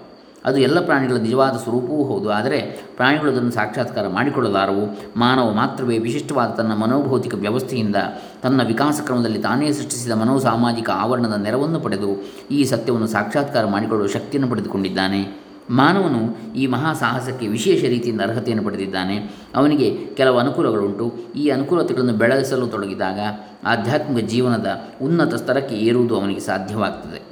ಅದು 0.44 0.58
ಎಲ್ಲ 0.58 0.84
ಪ್ರಾಣಿಗಳ 0.84 1.16
ನಿಜವಾದ 1.16 1.56
ಸ್ವರೂಪವೂ 1.56 2.04
ಹೌದು. 2.04 2.32
ಆದರೆ 2.32 2.86
ಪ್ರಾಣಿಗಳು 2.96 3.30
ಅದನ್ನು 3.30 3.50
ಸಾಕ್ಷಾತ್ಕಾರ 3.50 4.08
ಮಾಡಿಕೊಳ್ಳಲಾರವು. 4.08 5.00
ಮಾನವ 5.16 5.52
ಮಾತ್ರವೇ 5.52 5.98
ವಿಶಿಷ್ಟವಾದ 5.98 6.48
ತನ್ನ 6.48 6.74
ಮನೋಭೌತಿಕ 6.74 7.34
ವ್ಯವಸ್ಥೆಯಿಂದ 7.34 7.96
ತನ್ನ 8.42 8.62
ವಿಕಾಸ 8.66 9.00
ಕ್ರಮದಲ್ಲಿ 9.04 9.38
ತಾನೇ 9.38 9.72
ಸೃಷ್ಟಿಸಿದ 9.72 10.12
ಮನೋಸಾಮಾಜಿಕ 10.12 10.90
ಆವರಣದ 10.90 11.32
ನೆರವನ್ನು 11.32 11.80
ಪಡೆದು 11.80 12.24
ಈ 12.50 12.64
ಸತ್ಯವನ್ನು 12.64 13.06
ಸಾಕ್ಷಾತ್ಕಾರ 13.06 13.66
ಮಾಡಿಕೊಳ್ಳುವ 13.66 14.08
ಶಕ್ತಿಯನ್ನು 14.08 14.50
ಪಡೆದುಕೊಂಡಿದ್ದಾನೆ. 14.50 15.42
ಮಾನವನು 15.70 16.52
ಈ 16.54 16.66
ಮಹಾ 16.66 16.92
ಸಾಹಸಕ್ಕೆ 16.92 17.46
ವಿಶೇಷ 17.46 17.84
ರೀತಿಯಿಂದ 17.84 18.20
ಅರ್ಹತೆಯನ್ನು 18.20 18.64
ಪಡೆದಿದ್ದಾನೆ. 18.64 19.34
ಅವನಿಗೆ 19.54 20.06
ಕೆಲವು 20.14 20.38
ಅನುಕೂಲಗಳುಂಟು. 20.38 21.14
ಈ 21.36 21.48
ಅನುಕೂಲತೆಗಳನ್ನು 21.48 22.12
ಬೆಳೆಸಲು 22.12 22.66
ತೊಡಗಿದಾಗ 22.66 23.18
ಆಧ್ಯಾತ್ಮಿಕ 23.64 24.24
ಜೀವನದ 24.24 24.66
ಉನ್ನತ 25.02 25.34
ಸ್ತರಕ್ಕೆ 25.34 25.74
ಏರುವುದು 25.74 26.20
ಅವನಿಗೆ 26.20 26.40
ಸಾಧ್ಯವಾಗ್ತದೆ. 26.40 27.22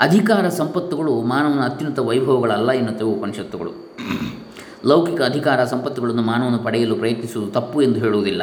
ಅಧಿಕಾರ 0.00 0.48
ಸಂಪತ್ತುಗಳು 0.48 1.22
ಮಾನವನ 1.22 1.60
ಅತ್ಯುನ್ನತ 1.60 1.98
ವೈಭವಗಳಲ್ಲ 1.98 2.72
ಎನ್ನುತ್ತವೆ 2.72 3.08
ಉಪನಿಷತ್ತುಗಳು. 3.08 3.72
ಲೌಕಿಕ 4.86 5.22
ಅಧಿಕಾರ 5.22 5.64
ಸಂಪತ್ತುಗಳನ್ನು 5.64 6.22
ಮಾನವನು 6.22 6.58
ಪಡೆಯಲು 6.58 6.94
ಪ್ರಯತ್ನಿಸುವುದು 6.94 7.52
ತಪ್ಪು 7.52 7.82
ಎಂದು 7.82 8.00
ಹೇಳುವುದಿಲ್ಲ 8.00 8.42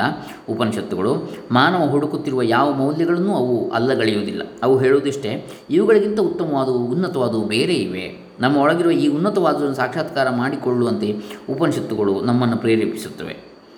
ಉಪನಿಷತ್ತುಗಳು. 0.49 1.31
ಮಾನವ 1.51 1.89
ಹುಡುಕುತ್ತಿರುವ 1.89 2.41
ಯಾವ 2.41 2.73
ಮೌಲ್ಯಗಳನ್ನು 2.73 3.35
ಅವು 3.35 3.71
ಅಲ್ಲಗಳೆಯುವುದಿಲ್ಲ. 3.71 4.41
ಅವು 4.63 4.77
ಹೇಳುವುದಿಷ್ಟೇ, 4.77 5.51
ಇವುಗಳಿಗಿಂತ 5.69 6.19
ಉತ್ತಮವಾದವು 6.19 6.85
ಉನ್ನತವಾದವು 6.85 7.47
ಬೇರೆ 7.47 7.73
ಇವೆ. 7.73 8.29
ನಮ್ಮ 8.39 8.57
ಒಳಗಿರುವ 8.57 8.91
ಈ 8.91 9.07
ಉನ್ನತವಾದವನ್ನು 9.07 9.75
ಸಾಕ್ಷಾತ್ಕಾರ 9.75 10.29
ಮಾಡಿಕೊಳ್ಳುವಂತೆ 10.29 11.17
ಉಪನಿಷತ್ತುಗಳು 11.49 12.21
ನಮ್ಮನ್ನು 12.21 12.57
ಪ್ರೇರೇಪಿಸುತ್ತವೆ. 12.57 13.37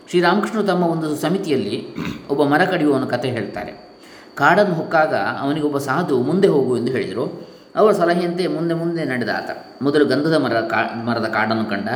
ಶ್ರೀರಾಮಕೃಷ್ಣ 0.09 0.61
ತಮ್ಮ 0.61 0.83
ಒಂದು 0.83 1.15
ಸಮಿತಿಯಲ್ಲಿ 1.15 1.87
ಒಬ್ಬ 2.27 2.43
ಮರ 2.43 2.65
ಕಡಿಯುವವನ 2.65 3.05
ಕತೆ 3.05 3.29
ಹೇಳ್ತಾರೆ. 3.29 3.91
ಕಾಡನ್ನು 4.35 4.75
ಹೊಕ್ಕಾಗ 4.75 5.15
ಅವನಿಗೊಬ್ಬ 5.15 5.77
ಸಾಧು 5.77 6.17
ಮುಂದೆ 6.17 6.47
ಹೋಗು 6.47 6.77
ಎಂದು 6.77 6.91
ಹೇಳಿದರು. 6.91 7.50
ಅವರ 7.75 7.91
ಸಲಹೆಯಂತೆ 7.91 8.47
ಮುಂದೆ 8.47 8.73
ಮುಂದೆ 8.73 9.05
ನಡೆದ 9.05 9.29
ಆತ. 9.29 9.67
ಮೊದಲು 9.83 10.05
ಗಂಧದ 10.05 10.33
ಮರ 10.33 10.53
ಕಾ, 10.53 11.03
ಮರದ 11.05 11.25
ಕಾಡನ್ನು 11.25 11.65
ಕಂಡ. 11.65 11.89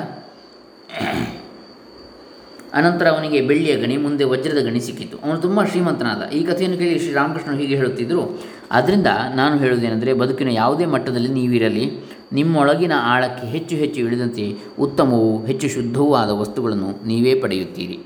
ಅನಂತರ 2.73 3.07
ಅವನಿಗೆ 3.07 3.41
ಬೆಳ್ಳಿಯ 3.41 3.75
ಗಣಿ, 3.75 3.97
ಮುಂದೆ 3.97 4.23
ವಜ್ರದ 4.23 4.63
ಗಣಿ 4.63 4.79
ಸಿಕ್ಕಿತು. 4.79 5.17
ಅವನು 5.17 5.41
ತುಂಬ 5.41 5.63
ಶ್ರೀಮಂತನಾದ. 5.63 6.29
ಈ 6.29 6.43
ಕಥೆಯನ್ನು 6.43 6.77
ಕೇಳಿ 6.77 6.99
ಶ್ರೀರಾಮಕೃಷ್ಣ 6.99 7.51
ಹೀಗೆ 7.51 7.75
ಹೇಳುತ್ತಿದ್ದರು 7.75 8.43
ಆದ್ದರಿಂದ 8.71 9.07
ನಾನು 9.35 9.57
ಹೇಳುವುದೇನೆಂದರೆ, 9.57 10.13
ಬದುಕಿನ 10.13 10.47
ಯಾವುದೇ 10.47 10.85
ಮಟ್ಟದಲ್ಲಿ 10.85 11.29
ನೀವಿರಲಿ, 11.29 12.15
ನಿಮ್ಮೊಳಗಿನ 12.33 12.91
ಆಳಕ್ಕೆ 12.95 13.47
ಹೆಚ್ಚು 13.47 13.75
ಹೆಚ್ಚು 13.75 14.01
ಇಳಿದಂತೆ 14.01 14.57
ಉತ್ತಮವೂ 14.79 15.45
ಹೆಚ್ಚು 15.45 15.69
ಶುದ್ಧವೂ 15.69 16.15
ಆದ 16.15 16.29
ವಸ್ತುಗಳನ್ನು 16.29 17.07
ನೀವೇ 17.07 17.35
ಪಡೆಯುತ್ತೀರಿ. 17.35 17.99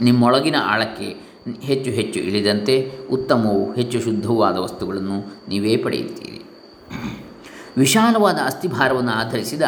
ನಿಮ್ಮೊಳಗಿನ 0.00 0.56
ಆಳಕ್ಕೆ 0.64 1.27
ಹೆಚ್ಚು 1.54 1.90
ಹೆಚ್ಚು 1.90 2.20
ಇಳಿದಂತೆ 2.20 2.92
ಉತ್ತಮವೂ 3.10 3.72
ಹೆಚ್ಚು 3.72 4.00
ಶುದ್ಧವೂ 4.00 4.42
ಆದ 4.42 4.56
ವಸ್ತುಗಳನ್ನು 4.56 5.18
ನೀವೇ 5.48 5.76
ಪಡೆಯುತ್ತೀರಿ. 5.76 6.42
ವಿಶಾಲವಾದ 7.78 8.36
ಅಸ್ಥಿಭಾರವನ್ನು 8.36 9.12
ಆಧರಿಸಿದ 9.12 9.62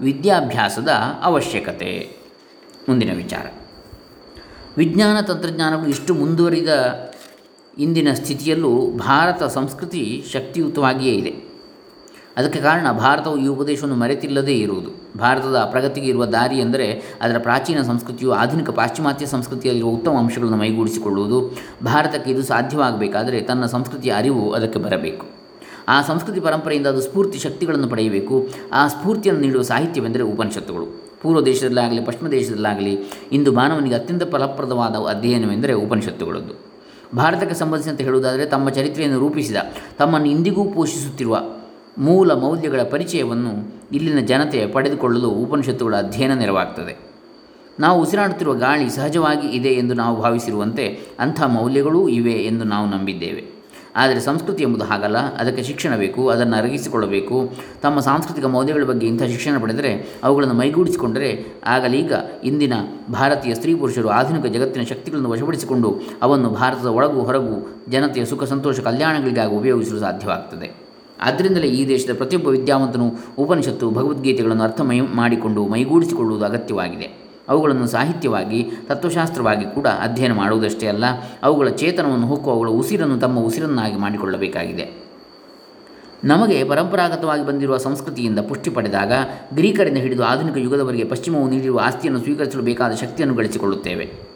ವಿದ್ಯಾಭ್ಯಾಸದ 0.00 0.88
ಅವಶ್ಯಕತೆ. 1.22 2.16
ಮುಂದಿನ 2.88 3.16
ವಿಚಾರ. 3.16 3.46
ವಿಜ್ಞಾನ 4.76 5.20
ತಂತ್ರಜ್ಞಾನಗಳು 5.20 5.88
ಇಷ್ಟು 5.88 6.14
ಮುಂದುವರಿದ 6.14 6.68
ಇಂದಿನ 7.78 8.08
ಸ್ಥಿತಿಯಲ್ಲೂ 8.14 8.90
ಭಾರತ 8.96 9.42
ಸಂಸ್ಕೃತಿ 9.42 10.24
ಶಕ್ತಿಯುತವಾಗಿಯೇ 10.32 11.14
ಇದೆ. 11.14 11.55
ಅದಕ್ಕೆ 12.36 12.60
ಕಾರಣ 12.60 12.92
ಭಾರತವು 12.92 13.36
ಈ 13.36 13.46
ಉಪದೇಶವನ್ನು 13.46 13.96
ಮರೆತಿಲ್ಲದೇ 13.96 14.52
ಇರುವುದು. 14.52 15.18
ಭಾರತದ 15.18 15.56
ಪ್ರಗತಿಗೆ 15.70 16.06
ಇರುವ 16.06 16.24
ದಾರಿ 16.26 16.56
ಎಂದರೆ 16.58 17.02
ಅದರ 17.22 17.38
ಪ್ರಾಚೀನ 17.38 17.82
ಸಂಸ್ಕೃತಿಯು 17.82 18.32
ಆಧುನಿಕ 18.32 18.70
ಪಾಶ್ಚಿಮಾತ್ಯ 18.70 19.26
ಸಂಸ್ಕೃತಿಯಲ್ಲಿರುವ 19.26 19.90
ಉತ್ತಮ 19.90 20.10
ಅಂಶಗಳನ್ನು 20.18 20.56
ಮೈಗೂಡಿಸಿಕೊಳ್ಳುವುದು. 20.56 21.58
ಭಾರತಕ್ಕೆ 21.84 22.30
ಇದು 22.30 22.42
ಸಾಧ್ಯವಾಗಬೇಕಾದರೆ 22.42 23.40
ತನ್ನ 23.40 23.66
ಸಂಸ್ಕೃತಿಯ 23.66 24.12
ಅರಿವು 24.12 24.52
ಅದಕ್ಕೆ 24.52 24.78
ಬರಬೇಕು. 24.78 25.26
ಆ 25.88 26.02
ಸಂಸ್ಕೃತಿ 26.02 26.40
ಪರಂಪರೆಯಿಂದ 26.40 26.86
ಅದು 26.86 27.00
ಸ್ಫೂರ್ತಿ 27.00 27.38
ಶಕ್ತಿಗಳನ್ನು 27.38 27.88
ಪಡೆಯಬೇಕು. 27.88 28.48
ಆ 28.72 28.88
ಸ್ಫೂರ್ತಿಯನ್ನು 28.88 29.42
ನೀಡುವ 29.42 29.62
ಸಾಹಿತ್ಯವೆಂದರೆ 29.62 30.22
ಉಪನಿಷತ್ತುಗಳು. 30.22 30.86
ಪೂರ್ವ 31.22 31.40
ದೇಶದಲ್ಲಾಗಲಿ, 31.40 32.04
ಪಶ್ಚಿಮ 32.04 32.28
ದೇಶದಲ್ಲಾಗಲಿ 32.28 32.98
ಇಂದು 33.32 33.52
ಮಾನವನಿಗೆ 33.52 33.94
ಅತ್ಯಂತ 33.94 34.22
ಫಲಪ್ರದವಾದ 34.24 34.92
ಅಧ್ಯಯನವೆಂದರೆ 34.92 35.72
ಉಪನಿಷತ್ತುಗಳದ್ದು. 35.72 36.54
ಭಾರತಕ್ಕೆ 37.16 37.54
ಸಂಬಂಧಿಸಿದಂತೆ 37.54 38.04
ಹೇಳುವುದಾದರೆ 38.04 38.46
ತಮ್ಮ 38.46 38.68
ಚರಿತ್ರೆಯನ್ನು 38.68 39.18
ರೂಪಿಸಿದ, 39.18 39.56
ತಮ್ಮನ್ನು 39.98 40.28
ಇಂದಿಗೂ 40.28 40.64
ಪೋಷಿಸುತ್ತಿರುವ 40.64 41.38
ಮೂಲ 41.98 42.32
ಮೌಲ್ಯಗಳ 42.32 42.80
ಪರಿಚಯವನ್ನು 42.82 43.74
ಇಲ್ಲಿನ 43.92 44.18
ಜನತೆ 44.26 44.66
ಪಡೆದುಕೊಳ್ಳಲು 44.66 45.28
ಉಪನಿಷತ್ತುಗಳ 45.28 45.96
ಅಧ್ಯಯನ 45.96 46.34
ನೆರವಾಗ್ತದೆ. 46.34 47.06
ನಾವು 47.80 48.02
ಉಸಿರಾಡುತ್ತಿರುವ 48.02 48.54
ಗಾಳಿ 48.54 48.90
ಸಹಜವಾಗಿ 48.90 49.48
ಇದೆ 49.48 49.68
ಎಂದು 49.68 49.94
ನಾವು 49.94 50.22
ಭಾವಿಸಿರುವಂತೆ 50.22 51.00
ಅಂಥ 51.20 51.42
ಮೌಲ್ಯಗಳೂ 51.42 52.08
ಇವೆ 52.08 52.32
ಎಂದು 52.32 52.64
ನಾವು 52.64 52.86
ನಂಬಿದ್ದೇವೆ. 52.86 53.56
ಆದರೆ 53.96 54.20
ಸಂಸ್ಕೃತಿ 54.20 54.62
ಎಂಬುದು 54.62 54.84
ಹಾಗಲ್ಲ. 54.84 55.18
ಅದಕ್ಕೆ 55.18 55.62
ಶಿಕ್ಷಣ 55.62 55.96
ಬೇಕು, 55.96 56.28
ಅದನ್ನು 56.28 56.56
ಅರಗಿಸಿಕೊಳ್ಳಬೇಕು. 56.56 57.50
ತಮ್ಮ 57.82 58.00
ಸಾಂಸ್ಕೃತಿಕ 58.00 58.44
ಮೌಲ್ಯಗಳ 58.44 58.84
ಬಗ್ಗೆ 58.84 59.06
ಇಂಥ 59.06 59.22
ಶಿಕ್ಷಣ 59.22 59.58
ಪಡೆದರೆ 59.62 60.18
ಅವುಗಳನ್ನು 60.24 60.54
ಮೈಗೂಡಿಸಿಕೊಂಡರೆ 60.54 61.46
ಆಗಲೀಗ 61.66 62.12
ಇಂದಿನ 62.44 62.72
ಭಾರತೀಯ 63.12 63.54
ಸ್ತ್ರೀ 63.54 63.74
ಪುರುಷರು 63.74 64.08
ಆಧುನಿಕ 64.08 64.52
ಜಗತ್ತಿನ 64.52 64.82
ಶಕ್ತಿಗಳನ್ನು 64.82 65.30
ವಶಪಡಿಸಿಕೊಂಡು 65.30 66.00
ಅವನ್ನು 66.22 66.50
ಭಾರತದ 66.50 66.86
ಒಳಗೂ 66.86 67.20
ಹೊರಗೂ 67.20 67.82
ಜನತೆಯ 67.88 68.24
ಸುಖ, 68.24 68.44
ಸಂತೋಷ, 68.44 68.80
ಕಲ್ಯಾಣಗಳಿಗಾಗಿ 68.80 69.54
ಉಪಯೋಗಿಸಲು 69.54 70.00
ಸಾಧ್ಯವಾಗ್ತದೆ. 70.00 70.85
ಆದ್ದರಿಂದಲೇ 71.20 71.66
ಈ 71.66 71.88
ದೇಶದ 71.88 72.16
ಪ್ರತಿಯೊಬ್ಬ 72.16 72.48
ವಿದ್ಯಾವಂತನು 72.48 73.14
ಉಪನಿಷತ್ತು, 73.38 73.90
ಭಗವದ್ಗೀತೆಗಳನ್ನು 73.90 74.62
ಅರ್ಥ 74.62 74.80
ಮೈ 74.80 75.00
ಮಾಡಿಕೊಂಡು 75.00 75.66
ಮೈಗೂಡಿಸಿಕೊಳ್ಳುವುದು 75.66 76.44
ಅಗತ್ಯವಾಗಿದೆ. 76.44 77.26
ಅವುಗಳನ್ನು 77.48 77.86
ಸಾಹಿತ್ಯವಾಗಿ, 77.86 78.70
ತತ್ವಶಾಸ್ತ್ರವಾಗಿ 78.86 79.74
ಕೂಡ 79.74 79.86
ಅಧ್ಯಯನ 79.86 80.32
ಮಾಡುವುದಷ್ಟೇ 80.32 80.86
ಅಲ್ಲ, 80.86 81.04
ಅವುಗಳ 81.42 81.68
ಚೇತನವನ್ನು 81.68 82.26
ಹೊಕ್ಕು, 82.26 82.50
ಅವುಗಳ 82.50 82.68
ಉಸಿರನ್ನು 82.68 83.18
ತಮ್ಮ 83.18 83.40
ಉಸಿರನ್ನಾಗಿ 83.40 83.96
ಮಾಡಿಕೊಳ್ಳಬೇಕಾಗಿದೆ. 83.96 85.06
ನಮಗೆ 86.24 86.64
ಪರಂಪರಾಗತವಾಗಿ 86.64 87.46
ಬಂದಿರುವ 87.46 87.76
ಸಂಸ್ಕೃತಿಯಿಂದ 87.76 88.38
ಪುಷ್ಟಿ 88.38 88.70
ಪಡೆದಾಗ, 88.70 89.12
ಗ್ರೀಕರಿಂದ 89.54 89.96
ಹಿಡಿದು 89.96 90.24
ಆಧುನಿಕ 90.24 90.56
ಯುಗದವರೆಗೆ 90.56 91.04
ಪಶ್ಚಿಮವು 91.04 91.50
ನೀಡಿರುವ 91.50 91.80
ಆಸ್ತಿಯನ್ನು 91.84 92.20
ಸ್ವೀಕರಿಸಲು 92.20 92.62
ಬೇಕಾದ 92.62 92.92
ಶಕ್ತಿಯನ್ನು 92.92 93.36
ಗಳಿಸಿಕೊಳ್ಳುತ್ತೇವೆ. 93.36 94.35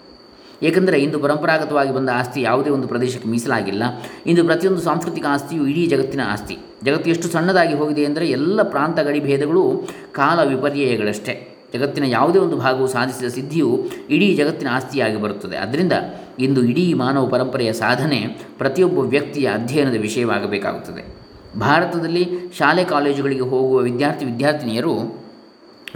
ಏಕೆಂದರೆ 0.62 0.98
ಇಂದು 1.00 1.18
ಪರಂಪರಾಗತವಾಗಿ 1.18 1.94
ಬಂದ 1.94 2.08
ಆಸ್ತಿ 2.14 2.40
ಯಾವುದೇ 2.42 2.70
ಒಂದು 2.70 2.88
ಪ್ರದೇಶಕ್ಕೆ 2.88 3.28
ಮೀಸಲಾಗಿಲ್ಲ. 3.28 3.82
ಇಂದು 4.26 4.44
ಪ್ರತಿಯೊಂದು 4.44 4.80
ಸಾಂಸ್ಕೃತಿಕ 4.80 5.26
ಆಸ್ತಿಯು 5.28 5.66
ಇಡೀ 5.66 5.86
ಜಗತ್ತಿನ 5.86 6.20
ಆಸ್ತಿ. 6.26 6.58
ಜಗತ್ತು 6.84 7.10
ಎಷ್ಟು 7.10 7.28
ಸಣ್ಣದಾಗಿ 7.28 7.74
ಹೋಗಿದೆ 7.74 8.02
ಎಂದರೆ 8.02 8.28
ಎಲ್ಲ 8.28 8.62
ಪ್ರಾಂತ 8.62 9.00
ಗಡಿಭೇದಗಳು 9.00 9.88
ಕಾಲ 10.12 10.42
ವಿಪರ್ಯಯಗಳಷ್ಟೇ. 10.42 11.56
ಜಗತ್ತಿನ 11.74 12.04
ಯಾವುದೇ 12.04 12.38
ಒಂದು 12.38 12.56
ಭಾಗವು 12.56 12.86
ಸಾಧಿಸಿದ 12.86 13.28
ಸಿದ್ಧಿಯು 13.28 13.84
ಇಡೀ 14.10 14.34
ಜಗತ್ತಿನ 14.34 14.68
ಆಸ್ತಿಯಾಗಿ 14.70 15.22
ಬರುತ್ತದೆ. 15.22 15.56
ಅದರಿಂದ 15.56 15.92
ಇಂದು 16.38 16.64
ಇಡೀ 16.64 16.94
ಮಾನವ 16.94 17.26
ಪರಂಪರೆಯ 17.26 17.72
ಸಾಧನೆ 17.72 18.38
ಪ್ರತಿಯೊಬ್ಬ 18.58 18.98
ವ್ಯಕ್ತಿಯ 18.98 19.48
ಅಧ್ಯಯನದ 19.48 20.00
ವಿಷಯವಾಗಬೇಕಾಗುತ್ತದೆ. 20.00 21.20
ಭಾರತದಲ್ಲಿ 21.60 22.28
ಶಾಲೆ 22.58 22.84
ಕಾಲೇಜುಗಳಿಗೆ 22.84 23.40
ಹೋಗುವ 23.40 23.78
ವಿದ್ಯಾರ್ಥಿ, 23.78 24.24
ವಿದ್ಯಾರ್ಥಿನಿಯರು 24.24 25.19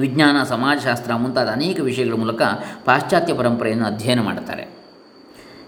ವಿಜ್ಞಾನ, 0.00 0.42
ಸಮಾಜಶಾಸ್ತ್ರ 0.42 1.14
ಮುಂತಾದ 1.14 1.48
ಅನೇಕ 1.48 1.80
ವಿಷಯಗಳ 1.80 2.14
ಮೂಲಕ 2.14 2.42
ಪಾಶ್ಚಾತ್ಯ 2.84 3.34
ಪರಂಪರೆಯನ್ನು 3.34 3.86
ಅಧ್ಯಯನ 3.86 4.20
ಮಾಡ್ತಾರೆ 4.20 4.84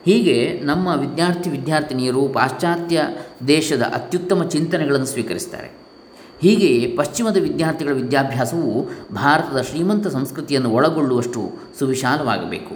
ಹೀಗೆ 0.04 0.60
ನಮ್ಮ 0.64 0.88
ವಿದ್ಯಾರ್ಥಿ 0.88 1.50
ವಿದ್ಯಾರ್ಥಿನಿಯರು 1.50 2.28
ಪಾಶ್ಚಾತ್ಯ 2.28 3.02
ದೇಶದ 3.48 3.82
ಅತ್ಯುತ್ತಮ 3.82 4.44
ಚಿಂತನೆಗಳನ್ನು 4.44 5.06
ಸ್ವೀಕರಿಸ್ತಾರೆ 5.06 5.70
ಹೀಗೆಯೇ 6.42 6.94
ಪಶ್ಚಿಮದ 6.96 7.36
ವಿದ್ಯಾರ್ಥಿಗಳ 7.36 7.92
ವಿದ್ಯಾಭ್ಯಾಸವು 7.92 8.90
ಭಾರತದ 9.14 9.60
ಶ್ರೀಮಂತ 9.60 10.06
ಸಂಸ್ಕೃತಿಯನ್ನು 10.06 10.70
ಒಳಗೊಳ್ಳುವಷ್ಟು 10.70 11.52
ಸುವಿಶಾಲವಾಗಬೇಕು. 11.78 12.74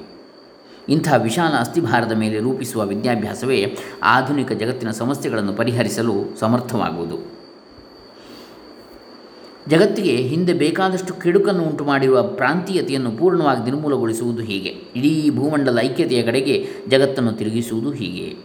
ಇಂಥ 0.89 1.13
ವಿಶಾಲ 1.23 1.53
ಅಸ್ಥಿಭಾರದ 1.61 2.13
ಮೇಲೆ 2.13 2.41
ರೂಪಿಸುವ 2.41 2.87
ವಿದ್ಯಾಭ್ಯಾಸವೇ 2.87 3.77
ಆಧುನಿಕ 4.03 4.53
ಜಗತ್ತಿನ 4.53 4.91
ಸಮಸ್ಯೆಗಳನ್ನು 4.91 5.53
ಪರಿಹರಿಸಲು 5.53 6.41
ಸಮರ್ಥವಾಗುವುದು. 6.41 7.40
ಜಗತ್ತಿಗೆ 9.69 10.17
ಹಿಂದೆ 10.17 10.53
ಬೇಕಾದಷ್ಟು 10.53 11.15
ಕೆಡುಕನ್ನು 11.15 11.63
ಉಂಟು 11.63 11.85
ಮಾಡಿರುವ 11.85 12.23
ಪ್ರಾಂತೀಯತೆಯನ್ನು 12.23 13.13
ಪೂರ್ಣವಾಗಿ 13.13 13.65
ನಿರ್ಮೂಲಗೊಳಿಸುವುದು 13.65 14.43
ಹೀಗೆ. 14.43 14.69
ಇಡೀ 14.69 15.31
ಭೂಮಂಡಲ 15.37 15.79
ಐಕ್ಯತೆಯ 15.79 16.23
ಕಡೆಗೆ 16.23 16.67
ಜಗತ್ತನ್ನು 16.89 17.33
ತಿರುಗಿಸುವುದು 17.33 17.91
ಹೀಗೆ. 17.91 18.37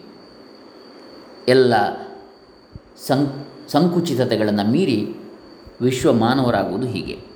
ಎಲ್ಲ 1.48 1.74
ಸಂ, 3.08 3.46
ಸಂಕುಚಿತತೆಗಳನ್ನು 3.68 4.72
ಮೀರಿ 4.72 5.08
ವಿಶ್ವ 5.82 6.14
ಮಾನವರಾಗುವುದು 6.14 6.88
ಹೀಗೆ. 6.88 7.35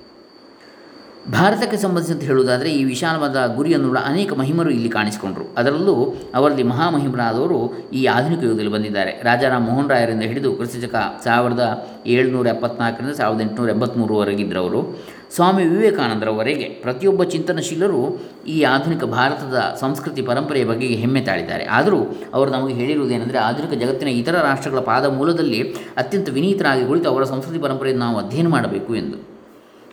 ಭಾರತಕ್ಕೆ 1.31 1.77
ಸಂಬಂಧಿಸಿದಂತೆ 1.77 2.25
ಹೇಳುವುದಾದರೆ, 2.25 2.71
ಈ 2.71 2.83
ವಿಶಾಲವಾದ 2.83 3.55
ಗುರಿಯನ್ನುಳ್ಳ 3.55 3.97
ಅನೇಕ 4.05 4.33
ಮಹಿಮರು 4.33 4.69
ಇಲ್ಲಿ 4.69 4.89
ಕಾಣಿಸಿಕೊಂಡರು. 4.89 5.55
ಅದರಲ್ಲೂ 5.57 6.15
ಅವರಲ್ಲಿ 6.35 6.63
ಮಹಾಮಹಿಮರಾದವರು 6.63 7.89
ಈ 7.93 8.05
ಆಧುನಿಕ 8.05 8.43
ಯುಗದಲ್ಲಿ 8.43 8.71
ಬಂದಿದ್ದಾರೆ. 8.71 9.21
ರಾಜಾರಾಮ್ 9.23 9.65
ಮೋಹನ್ 9.65 9.89
ರಾಯರಿಂದ 9.89 10.21
ಹಿಡಿದು 10.21 10.53
ಕ್ರಿಸ್ತಶಕ 10.53 10.95
ಸಾವಿರದ 11.23 11.87
ಏಳುನೂರ 12.07 12.47
ಎಪ್ಪತ್ನಾಲ್ಕರಿಂದ 12.47 13.13
ಸಾವಿರದ 13.13 13.41
ಎಂಟುನೂರ 13.41 13.69
ಎಂಬತ್ತ್ಮೂರವರೆಗಿದ್ದರವರು 13.69 14.99
ಸ್ವಾಮಿ 15.35 15.63
ವಿವೇಕಾನಂದರವರೆಗೆ 15.63 16.63
ಪ್ರತಿಯೊಬ್ಬ 16.63 17.23
ಚಿಂತನಶೀಲರು 17.23 18.19
ಈ 18.47 18.61
ಆಧುನಿಕ 18.61 19.03
ಭಾರತದ 19.03 19.77
ಸಂಸ್ಕೃತಿ 19.79 20.21
ಪರಂಪರೆಯ 20.21 20.65
ಬಗೆಗೆ 20.65 20.93
ಹೆಮ್ಮೆ 20.93 21.21
ತಾಳಿದ್ದಾರೆ. 21.21 21.65
ಆದರೂ 21.65 22.03
ಅವರು 22.33 22.51
ನಮಗೆ 22.51 22.73
ಹೇಳಿರುವುದೇನೆಂದರೆ, 22.73 23.37
ಆಧುನಿಕ 23.37 23.83
ಜಗತ್ತಿನ 23.83 24.07
ಇತರ 24.07 24.35
ರಾಷ್ಟ್ರಗಳ 24.35 24.79
ಪಾದ 24.79 25.05
ಮೂಲದಲ್ಲಿ 25.05 25.61
ಅತ್ಯಂತ 25.97 26.29
ವಿನೀತರಾಗಿ 26.29 26.85
ಕುಳಿತು 26.85 27.09
ಅವರ 27.09 27.23
ಸಂಸ್ಕೃತಿ 27.23 27.59
ಪರಂಪರೆಯನ್ನು 27.59 28.05
ನಾವು 28.05 28.17
ಅಧ್ಯಯನ 28.17 28.47
ಮಾಡಬೇಕು 28.47 28.95
ಎಂದು. 28.95 29.28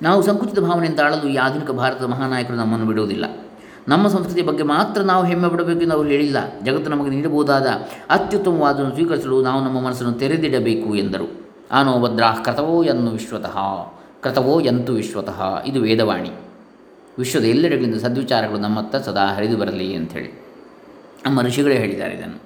ನಾವು 0.03 0.23
ಸಂಕುಚಿತ 0.23 0.59
ಭಾವನೆಯಿಂದ 0.59 1.01
ಆಳಲು 1.01 1.29
ಈ 1.29 1.37
ಆಧುನಿಕ 1.37 1.71
ಭಾರತದ 1.71 2.05
ಮಹಾನಾಯಕರು 2.05 2.57
ನಮ್ಮನ್ನು 2.57 2.87
ಬಿಡುವುದಿಲ್ಲ. 2.87 3.25
ನಮ್ಮ 3.89 4.09
ಸಂಸ್ಕೃತಿಯ 4.09 4.43
ಬಗ್ಗೆ 4.43 4.63
ಮಾತ್ರ 4.63 5.01
ನಾವು 5.01 5.25
ಹೆಮ್ಮೆ 5.25 5.49
ಬಿಡಬೇಕು 5.49 5.81
ಎಂದು 5.81 5.95
ಅವರು 5.95 6.09
ಹೇಳಿಲ್ಲ. 6.09 6.37
ಜಗತ್ತು 6.65 6.91
ನಮಗೆ 6.91 7.11
ನೀಡಬಹುದಾದ 7.11 7.67
ಅತ್ಯುತ್ತಮವಾದನ್ನು 8.11 8.91
ಸ್ವೀಕರಿಸಲು 8.91 9.43
ನಾವು 9.43 9.65
ನಮ್ಮ 9.65 9.81
ಮನಸ್ಸನ್ನು 9.81 10.13
ತೆರೆದಿಡಬೇಕು 10.13 10.95
ಎಂದರು. 10.95 11.47
ಆನೋ 11.73 12.01
ಭದ್ರಾ 12.01 12.33
ಕೃತವೋ 12.45 12.83
ಎನ್ನು 12.83 13.11
ವಿಶ್ವತಃ, 13.11 13.59
ಕೃತವೋ 14.23 14.61
ಎಂತು 14.61 14.93
ವಿಶ್ವತಃ, 14.93 15.63
ಇದು 15.67 15.81
ವೇದವಾಣಿ. 15.81 16.31
ವಿಶ್ವದ 17.19 17.45
ಎಲ್ಲೆಡೆಗಳಿಂದ 17.45 17.95
ಸದ್ವಿಚಾರಗಳು 17.95 18.59
ನಮ್ಮತ್ತ 18.59 18.97
ಸದಾ 18.97 19.35
ಹರಿದು 19.35 19.57
ಬರಲಿ 19.57 19.95
ಅಂಥೇಳಿ 19.95 20.43
ನಮ್ಮ 21.27 21.43
ಋಷಿಗಳೇ 21.43 21.77
ಹೇಳಿದ್ದಾರೆ 21.77 22.15
ಇದನ್ನು. 22.15 22.43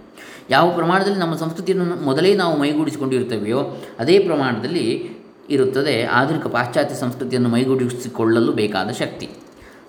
ಯಾವ 0.51 0.71
ಪ್ರಮಾಣದಲ್ಲಿ 0.71 1.19
ನಮ್ಮ 1.19 1.37
ಸಂಸ್ಕೃತಿಯನ್ನು 1.37 2.05
ಮೊದಲೇ 2.05 2.35
ನಾವು 2.35 2.61
ಮೈಗೂಡಿಸಿಕೊಂಡಿರ್ತೇವೆಯೋ 2.61 3.77
ಅದೇ 3.99 4.19
ಪ್ರಮಾಣದಲ್ಲಿ 4.19 5.20
ಇರುತ್ತದೆ. 5.51 6.03
ಆಧುನಿಕ 6.05 6.47
ಪಾಶ್ಚಾತ್ಯ 6.47 6.95
ಸಂಸ್ಕೃತಿಯನ್ನು 6.95 7.49
ಮೈಗೂಡಿಸಿಕೊಳ್ಳಲು 7.49 8.53
ಬೇಕಾದ 8.53 8.91
ಶಕ್ತಿ. 8.91 9.29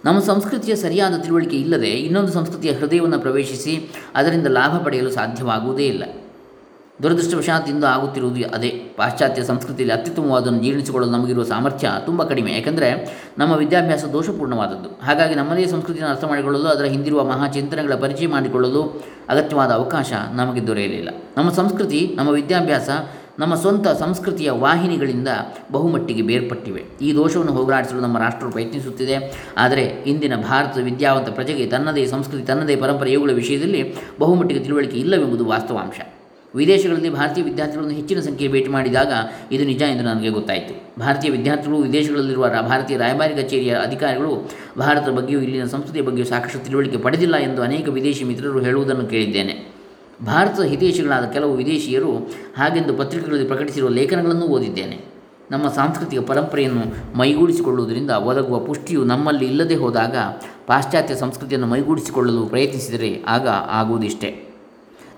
ನಮ್ಮ 0.05 0.19
ಸಂಸ್ಕೃತಿಯ 0.19 0.75
ಸರಿಯಾದ 0.75 1.15
ತಿಳುವಳಿಕೆ 1.21 1.57
ಇಲ್ಲದೆ 1.57 1.89
ಇನ್ನೊಂದು 1.89 2.31
ಸಂಸ್ಕೃತಿಯ 2.31 2.71
ಹೃದಯವನ್ನು 2.71 3.19
ಪ್ರವೇಶಿಸಿ 3.19 3.89
ಅದರಿಂದ 4.15 4.47
ಲಾಭ 4.47 4.83
ಪಡೆಯಲು 4.85 5.11
ಸಾಧ್ಯವಾಗುವುದೇ 5.11 5.87
ಇಲ್ಲ. 5.87 6.03
ದುರದೃಷ್ಟವಶಾತ್ 7.03 7.69
ಇಂದು 7.69 7.87
ಆಗುತ್ತಿರುವುದು 7.87 8.55
ಅದೇ. 8.55 8.69
ಪಾಶ್ಚಾತ್ಯ 8.69 9.43
ಸಂಸ್ಕೃತಿಯಲ್ಲಿ 9.43 9.93
ಅತ್ಯುತ್ತಮವಾದನ್ನು 9.99 10.63
ಜೀರ್ಣಿಸಿಕೊಳ್ಳಲು 10.63 11.11
ನಮಗಿರುವ 11.11 11.43
ಸಾಮರ್ಥ್ಯ 11.43 11.91
ತುಂಬ 12.05 12.23
ಕಡಿಮೆ. 12.23 12.51
ಯಾಕೆಂದರೆ 12.53 12.89
ನಮ್ಮ 13.37 13.53
ವಿದ್ಯಾಭ್ಯಾಸ 13.53 14.05
ದೋಷಪೂರ್ಣವಾದದ್ದು. 14.05 15.05
ಹಾಗಾಗಿ 15.05 15.35
ನಮ್ಮದೇ 15.35 15.65
ಸಂಸ್ಕೃತಿಯನ್ನು 15.65 16.13
ಅರ್ಥ 16.13 16.23
ಮಾಡಿಕೊಳ್ಳಲು, 16.23 16.63
ಅದರ 16.63 16.83
ಹಿಂದಿರುವ 16.83 17.23
ಮಹಾಚಿಂತನೆಗಳ 17.23 17.95
ಪರಿಚಯ 17.95 18.27
ಮಾಡಿಕೊಳ್ಳಲು 18.27 19.03
ಅಗತ್ಯವಾದ 19.29 19.71
ಅವಕಾಶ 19.71 20.13
ನಮಗೆ 20.33 20.67
ದೊರೆಯಲಿಲ್ಲ. 20.67 21.09
ನಮ್ಮ 21.37 21.51
ಸಂಸ್ಕೃತಿ, 21.51 22.13
ನಮ್ಮ 22.15 22.29
ವಿದ್ಯಾಭ್ಯಾಸ 22.29 22.89
ನಮ್ಮ 23.39 23.55
ಸ್ವಂತ 23.55 23.87
ಸಂಸ್ಕೃತಿಯ 23.87 24.51
ವಾಹಿನಿಗಳಿಂದ 24.51 25.27
ಬಹುಮಟ್ಟಿಗೆ 25.71 26.21
ಬೇರ್ಪಟ್ಟಿವೆ. 26.21 26.83
ಈ 27.01 27.13
ದೋಷವನ್ನು 27.13 27.51
ಹೋಗಲಾಡಿಸಲು 27.51 27.99
ನಮ್ಮ 27.99 28.19
ರಾಷ್ಟ್ರವು 28.19 28.51
ಪ್ರಯತ್ನಿಸುತ್ತಿದೆ. 28.51 29.47
ಆದರೆ 29.57 29.81
ಇಂದಿನ 29.81 30.35
ಭಾರತದ 30.35 30.81
ವಿದ್ಯಾವಂತ 30.81 31.29
ಪ್ರಜೆಗೆ 31.29 31.65
ತನ್ನದೇ 31.65 32.05
ಸಂಸ್ಕೃತಿ, 32.05 32.43
ತನ್ನದೇ 32.43 32.75
ಪರಂಪರೆ 32.75 33.11
ಇವುಗಳ 33.11 33.31
ವಿಷಯದಲ್ಲಿ 33.31 33.95
ಬಹುಮಟ್ಟಿಗೆ 34.19 34.59
ತಿಳುವಳಿಕೆ 34.59 34.97
ಇಲ್ಲವೆಂಬುದು 34.97 35.45
ವಾಸ್ತವಾಂಶ. 35.45 35.99
ವಿದೇಶಗಳಲ್ಲಿ 36.55 37.09
ಭಾರತೀಯ 37.09 37.43
ವಿದ್ಯಾರ್ಥಿಗಳನ್ನು 37.43 37.95
ಹೆಚ್ಚಿನ 37.95 38.19
ಸಂಖ್ಯೆ 38.19 38.47
ಭೇಟಿ 38.47 38.69
ಮಾಡಿದಾಗ 38.69 39.13
ಇದು 39.51 39.65
ನಿಜ 39.65 39.81
ಎಂದು 39.81 40.03
ನನಗೆ 40.03 40.29
ಗೊತ್ತಾಯಿತು. 40.29 40.99
ಭಾರತೀಯ 40.99 41.31
ವಿದ್ಯಾರ್ಥಿಗಳು, 41.31 41.77
ವಿದೇಶಗಳಲ್ಲಿರುವ 41.77 42.49
ಭಾರತೀಯ 42.49 42.97
ರಾಯಭಾರಿ 42.97 43.43
ಕಚೇರಿಯ 43.43 43.73
ಅಧಿಕಾರಿಗಳು 43.73 44.51
ಭಾರತದ 44.79 45.11
ಬಗ್ಗೆಯೂ 45.11 45.41
ಇಲ್ಲಿನ 45.41 45.65
ಸಂಸ್ಕೃತಿಯ 45.65 46.01
ಬಗ್ಗೆಯೂ 46.01 46.27
ಸಾಕಷ್ಟು 46.27 46.59
ತಿಳುವಳಿಕೆ 46.59 46.97
ಪಡೆದಿಲ್ಲ 46.97 47.35
ಎಂದು 47.35 47.61
ಅನೇಕ 47.61 47.89
ವಿದೇಶಿ 47.89 48.23
ಮಿತ್ರರು 48.23 48.59
ಹೇಳುವುದನ್ನು 48.59 49.05
ಕೇಳಿದ್ದೇನೆ. 49.05 49.70
ಭಾರತದ 50.25 50.63
ಹಿತೈಷಿಗಳಾದ 50.63 51.25
ಕೆಲವು 51.25 51.53
ವಿದೇಶಿಯರು 51.53 52.17
ಹಾಗೆಂದು 52.57 52.93
ಪತ್ರಿಕೆಗಳಲ್ಲಿ 52.93 53.47
ಪ್ರಕಟಿಸಿರುವ 53.47 53.89
ಲೇಖನಗಳನ್ನು 53.89 54.45
ಓದಿದ್ದೇನೆ. 54.45 55.11
ನಮ್ಮ 55.51 55.67
ಸಾಂಸ್ಕೃತಿಕ 55.67 56.19
ಪರಂಪರೆಯನ್ನು 56.19 57.17
ಮೈಗೂಡಿಸಿಕೊಳ್ಳುವುದರಿಂದ 57.17 58.09
ಒದಗುವ 58.09 58.59
ಪುಷ್ಟಿಯು 58.59 59.03
ನಮ್ಮಲ್ಲಿ 59.03 59.45
ಇಲ್ಲದೆ 59.45 59.75
ಹೋದಾಗ 59.75 60.17
ಪಾಶ್ಚಾತ್ಯ 60.67 61.15
ಸಂಸ್ಕೃತಿಯನ್ನು 61.15 61.67
ಮೈಗೂಡಿಸಿಕೊಳ್ಳಲು 61.67 62.45
ಪ್ರಯತ್ನಿಸಿದರೆ 62.45 63.23
ಆಗ 63.27 63.47
ಆಗುವುದಿಷ್ಟೇ. 63.47 64.47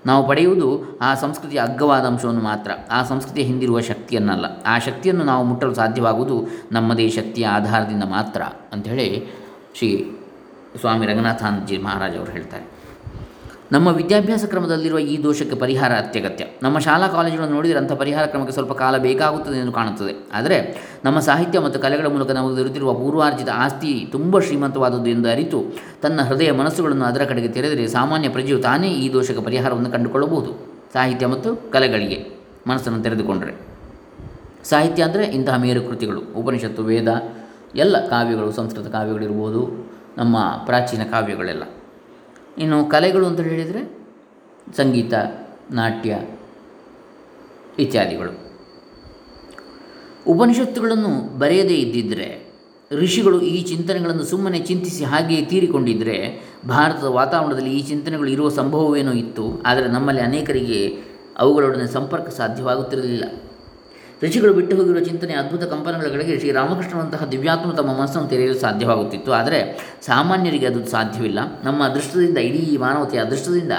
ನಾವು 0.06 0.28
ಪಡೆಯುವುದು 0.28 0.98
ಆ 0.98 1.14
ಸಂಸ್ಕೃತಿಯ 1.14 1.60
ಅಗ್ಗವಾದ 1.60 2.02
ಅಂಶವನ್ನು 2.02 2.40
ಮಾತ್ರ. 2.40 2.70
ಆ 2.90 3.04
ಸಂಸ್ಕೃತಿಯ 3.04 3.44
ಹಿಂದಿರುವ 3.44 3.80
ಶಕ್ತಿಯನ್ನಲ್ಲ. 3.80 4.44
ಆ 4.66 4.78
ಶಕ್ತಿಯನ್ನು 4.78 5.24
ನಾವು 5.24 5.44
ಮುಟ್ಟಲು 5.44 5.74
ಸಾಧ್ಯವಾಗುವುದು 5.74 6.48
ನಮ್ಮದೇ 6.72 7.08
ಶಕ್ತಿಯ 7.08 7.46
ಆಧಾರದಿಂದ 7.46 8.04
ಮಾತ್ರ, 8.04 8.42
ಅಂಥೇಳಿ 8.42 9.34
ಶ್ರೀ 9.74 10.16
ಸ್ವಾಮಿ 10.80 11.06
ರಂಗನಾಥಾನಂದಜಿ 11.06 11.78
ಮಹಾರಾಜ್ 11.78 12.16
ಅವರು 12.16 12.32
ಹೇಳ್ತಾರೆ. 12.32 12.73
ನಮ್ಮ 13.74 13.88
ವಿದ್ಯಾಭ್ಯಾಸ 13.88 14.44
ಕ್ರಮದಲ್ಲಿರುವ 14.44 14.98
ಈ 14.98 15.22
ದೋಷಕ್ಕೆ 15.22 15.56
ಪರಿಹಾರ 15.56 15.92
ಅತ್ಯಗತ್ಯ. 15.92 16.44
ನಮ್ಮ 16.62 16.78
ಶಾಲಾ 16.78 17.06
ಕಾಲೇಜುಗಳನ್ನು 17.08 17.54
ನೋಡಿದರೆ 17.54 17.78
ಅಂಥ 17.78 17.92
ಪರಿಹಾರ 17.92 18.24
ಕ್ರಮಕ್ಕೆ 18.26 18.52
ಸ್ವಲ್ಪ 18.52 18.72
ಕಾಲ 18.72 18.98
ಬೇಕಾಗುತ್ತದೆ 18.98 19.58
ಎಂದು 19.60 19.72
ಕಾಣುತ್ತದೆ. 19.72 20.12
ಆದರೆ 20.32 20.58
ನಮ್ಮ 21.04 21.18
ಸಾಹಿತ್ಯ 21.20 21.60
ಮತ್ತು 21.60 21.80
ಕಲೆಗಳ 21.80 22.06
ಮೂಲಕ 22.06 22.30
ನಮಗೆ 22.30 22.56
ದೊರೆತಿರುವ 22.56 22.94
ಪೂರ್ವಾರ್ಜಿತ 22.94 23.48
ಆಸ್ತಿ 23.54 24.08
ತುಂಬ 24.12 24.38
ಶ್ರೀಮಂತವಾದದ್ದು 24.38 25.10
ಎಂದು 25.10 25.28
ಅರಿತು 25.28 25.60
ತನ್ನ 26.02 26.22
ಹೃದಯ 26.22 26.52
ಮನಸ್ಸುಗಳನ್ನು 26.52 27.04
ಅದರ 27.04 27.24
ಕಡೆಗೆ 27.24 27.48
ತೆರೆದರೆ 27.48 27.86
ಸಾಮಾನ್ಯ 27.86 28.28
ಪ್ರಜೆಯು 28.28 28.58
ತಾನೇ 28.58 28.88
ಈ 28.88 29.12
ದೋಷಕ್ಕೆ 29.12 29.44
ಪರಿಹಾರವನ್ನು 29.44 29.90
ಕಂಡುಕೊಳ್ಳಬಹುದು. 29.90 30.52
ಸಾಹಿತ್ಯ 30.92 31.26
ಮತ್ತು 31.26 31.70
ಕಲೆಗಳಿಗೆ 31.72 32.18
ಮನಸ್ಸನ್ನು 32.66 33.02
ತೆರೆದುಕೊಂಡರೆ. 33.02 33.54
ಸಾಹಿತ್ಯ 34.64 35.02
ಅಂದರೆ 35.02 35.24
ಇಂತಹ 35.24 35.56
ಮೇರು 35.56 35.82
ಕೃತಿಗಳು. 35.82 36.20
ಉಪನಿಷತ್ತು, 36.20 36.82
ವೇದ, 36.82 37.08
ಎಲ್ಲ 37.74 38.08
ಕಾವ್ಯಗಳು, 38.08 38.52
ಸಂಸ್ಕೃತ 38.52 38.86
ಕಾವ್ಯಗಳಿರ್ಬೋದು 38.86 39.62
ನಮ್ಮ 40.18 40.36
ಪ್ರಾಚೀನ 40.66 41.02
ಕಾವ್ಯಗಳೆಲ್ಲ. 41.10 41.62
ಇನ್ನು 42.62 42.78
ಕಲೆಗಳು 42.94 43.26
ಅಂತ 43.26 43.40
ಹೇಳಿದರೆ 43.50 43.82
ಸಂಗೀತ, 44.76 45.14
ನಾಟ್ಯ 45.78 46.18
ಇತ್ಯಾದಿಗಳು. 47.84 48.32
ಉಪನಿಷತ್ತುಗಳನ್ನು 50.32 51.12
ಬರೆಯದೇ 51.38 51.76
ಇದ್ದಿದ್ದರೆ 51.76 52.28
ಋಷಿಗಳು 52.90 53.38
ಈ 53.52 53.56
ಚಿಂತನೆಗಳನ್ನು 53.62 54.24
ಸುಮ್ಮನೆ 54.24 54.58
ಚಿಂತಿಸಿ 54.68 55.02
ಹಾಗೆಯೇ 55.04 55.42
ತೀರಿಕೊಂಡಿದ್ದರೆ 55.52 56.16
ಭಾರತದ 56.68 57.08
ವಾತಾವರಣದಲ್ಲಿ 57.20 57.72
ಈ 57.78 57.82
ಚಿಂತನೆಗಳು 57.82 58.28
ಇರುವ 58.28 58.48
ಸಂಭವವೇನೋ 58.60 59.12
ಇತ್ತು, 59.22 59.46
ಆದರೆ 59.68 59.88
ನಮ್ಮಲ್ಲಿ 59.88 60.22
ಅನೇಕರಿಗೆ 60.22 60.80
ಅವುಗಳೊಡನೆ 61.42 61.86
ಸಂಪರ್ಕ 61.86 62.28
ಸಾಧ್ಯವಾಗುತ್ತಿರಲಿಲ್ಲ. 62.40 63.24
ಋಷಿಗಳು 64.24 64.54
ಬಿಟ್ಟು 64.54 64.76
ಹೋಗಿರುವ 64.76 65.04
ಚಿಂತನೆ 65.04 65.34
ಅದ್ಭುತ 65.34 65.62
ಕಂಪನಗಳ 65.62 66.08
ಕಡೆಗೆ 66.08 66.38
ಶ್ರೀರಾಮಕೃಷ್ಣನಂತಹ 66.38 67.24
ದಿವ್ಯಾತ್ಮ 67.24 67.72
ತಮ್ಮ 67.72 67.98
ಮನಸ್ಸನ್ನು 67.98 68.28
ತೆರೆಯಲು 68.28 68.54
ಸಾಧ್ಯವಾಗುತ್ತಿತ್ತು. 68.54 69.32
ಆದರೆ 69.32 69.90
ಸಾಮಾನ್ಯರಿಗೆ 70.06 70.66
ಅದು 70.66 70.86
ಸಾಧ್ಯವಿಲ್ಲ. 70.86 71.38
ನಮ್ಮ 71.64 71.84
ಅದೃಷ್ಟದಿಂದ, 71.84 72.38
ಇಡೀ 72.38 72.76
ಮಾನವತೆಯ 72.76 73.20
ಅದೃಷ್ಟದಿಂದ 73.20 73.72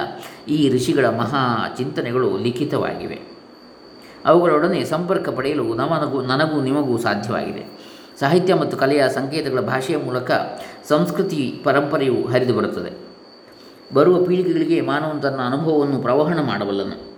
ಈ 0.48 0.70
ಋಷಿಗಳ 0.70 1.06
ಮಹಾ 1.06 1.74
ಚಿಂತನೆಗಳು 1.78 2.38
ಲಿಖಿತವಾಗಿವೆ. 2.38 3.20
ಅವುಗಳೊಡನೆ 4.26 4.86
ಸಂಪರ್ಕ 4.86 5.30
ಪಡೆಯಲು 5.30 5.74
ನಮನಗೂ, 5.74 6.22
ನನಗೂ 6.22 6.62
ನಿಮಗೂ 6.62 6.98
ಸಾಧ್ಯವಾಗಿದೆ. 6.98 7.96
ಸಾಹಿತ್ಯ 8.20 8.54
ಮತ್ತು 8.54 8.78
ಕಲೆಯ 8.78 9.04
ಸಂಕೇತಗಳ 9.10 9.60
ಭಾಷೆಯ 9.60 9.98
ಮೂಲಕ 9.98 10.32
ಸಂಸ್ಕೃತಿ 10.88 11.62
ಪರಂಪರೆಯು 11.64 12.28
ಹರಿದು 12.28 12.54
ಬರುತ್ತದೆ. 12.54 12.92
ಬರುವ 13.94 14.24
ಪೀಳಿಗೆಗಳಿಗೆ 14.24 14.82
ಮಾನವನ 14.82 15.20
ತನ್ನ 15.20 15.38
ಅನುಭವವನ್ನು 15.38 16.02
ಪ್ರವಹಣ 16.02 16.42
ಮಾಡಬಲ್ಲನು. 16.42 17.15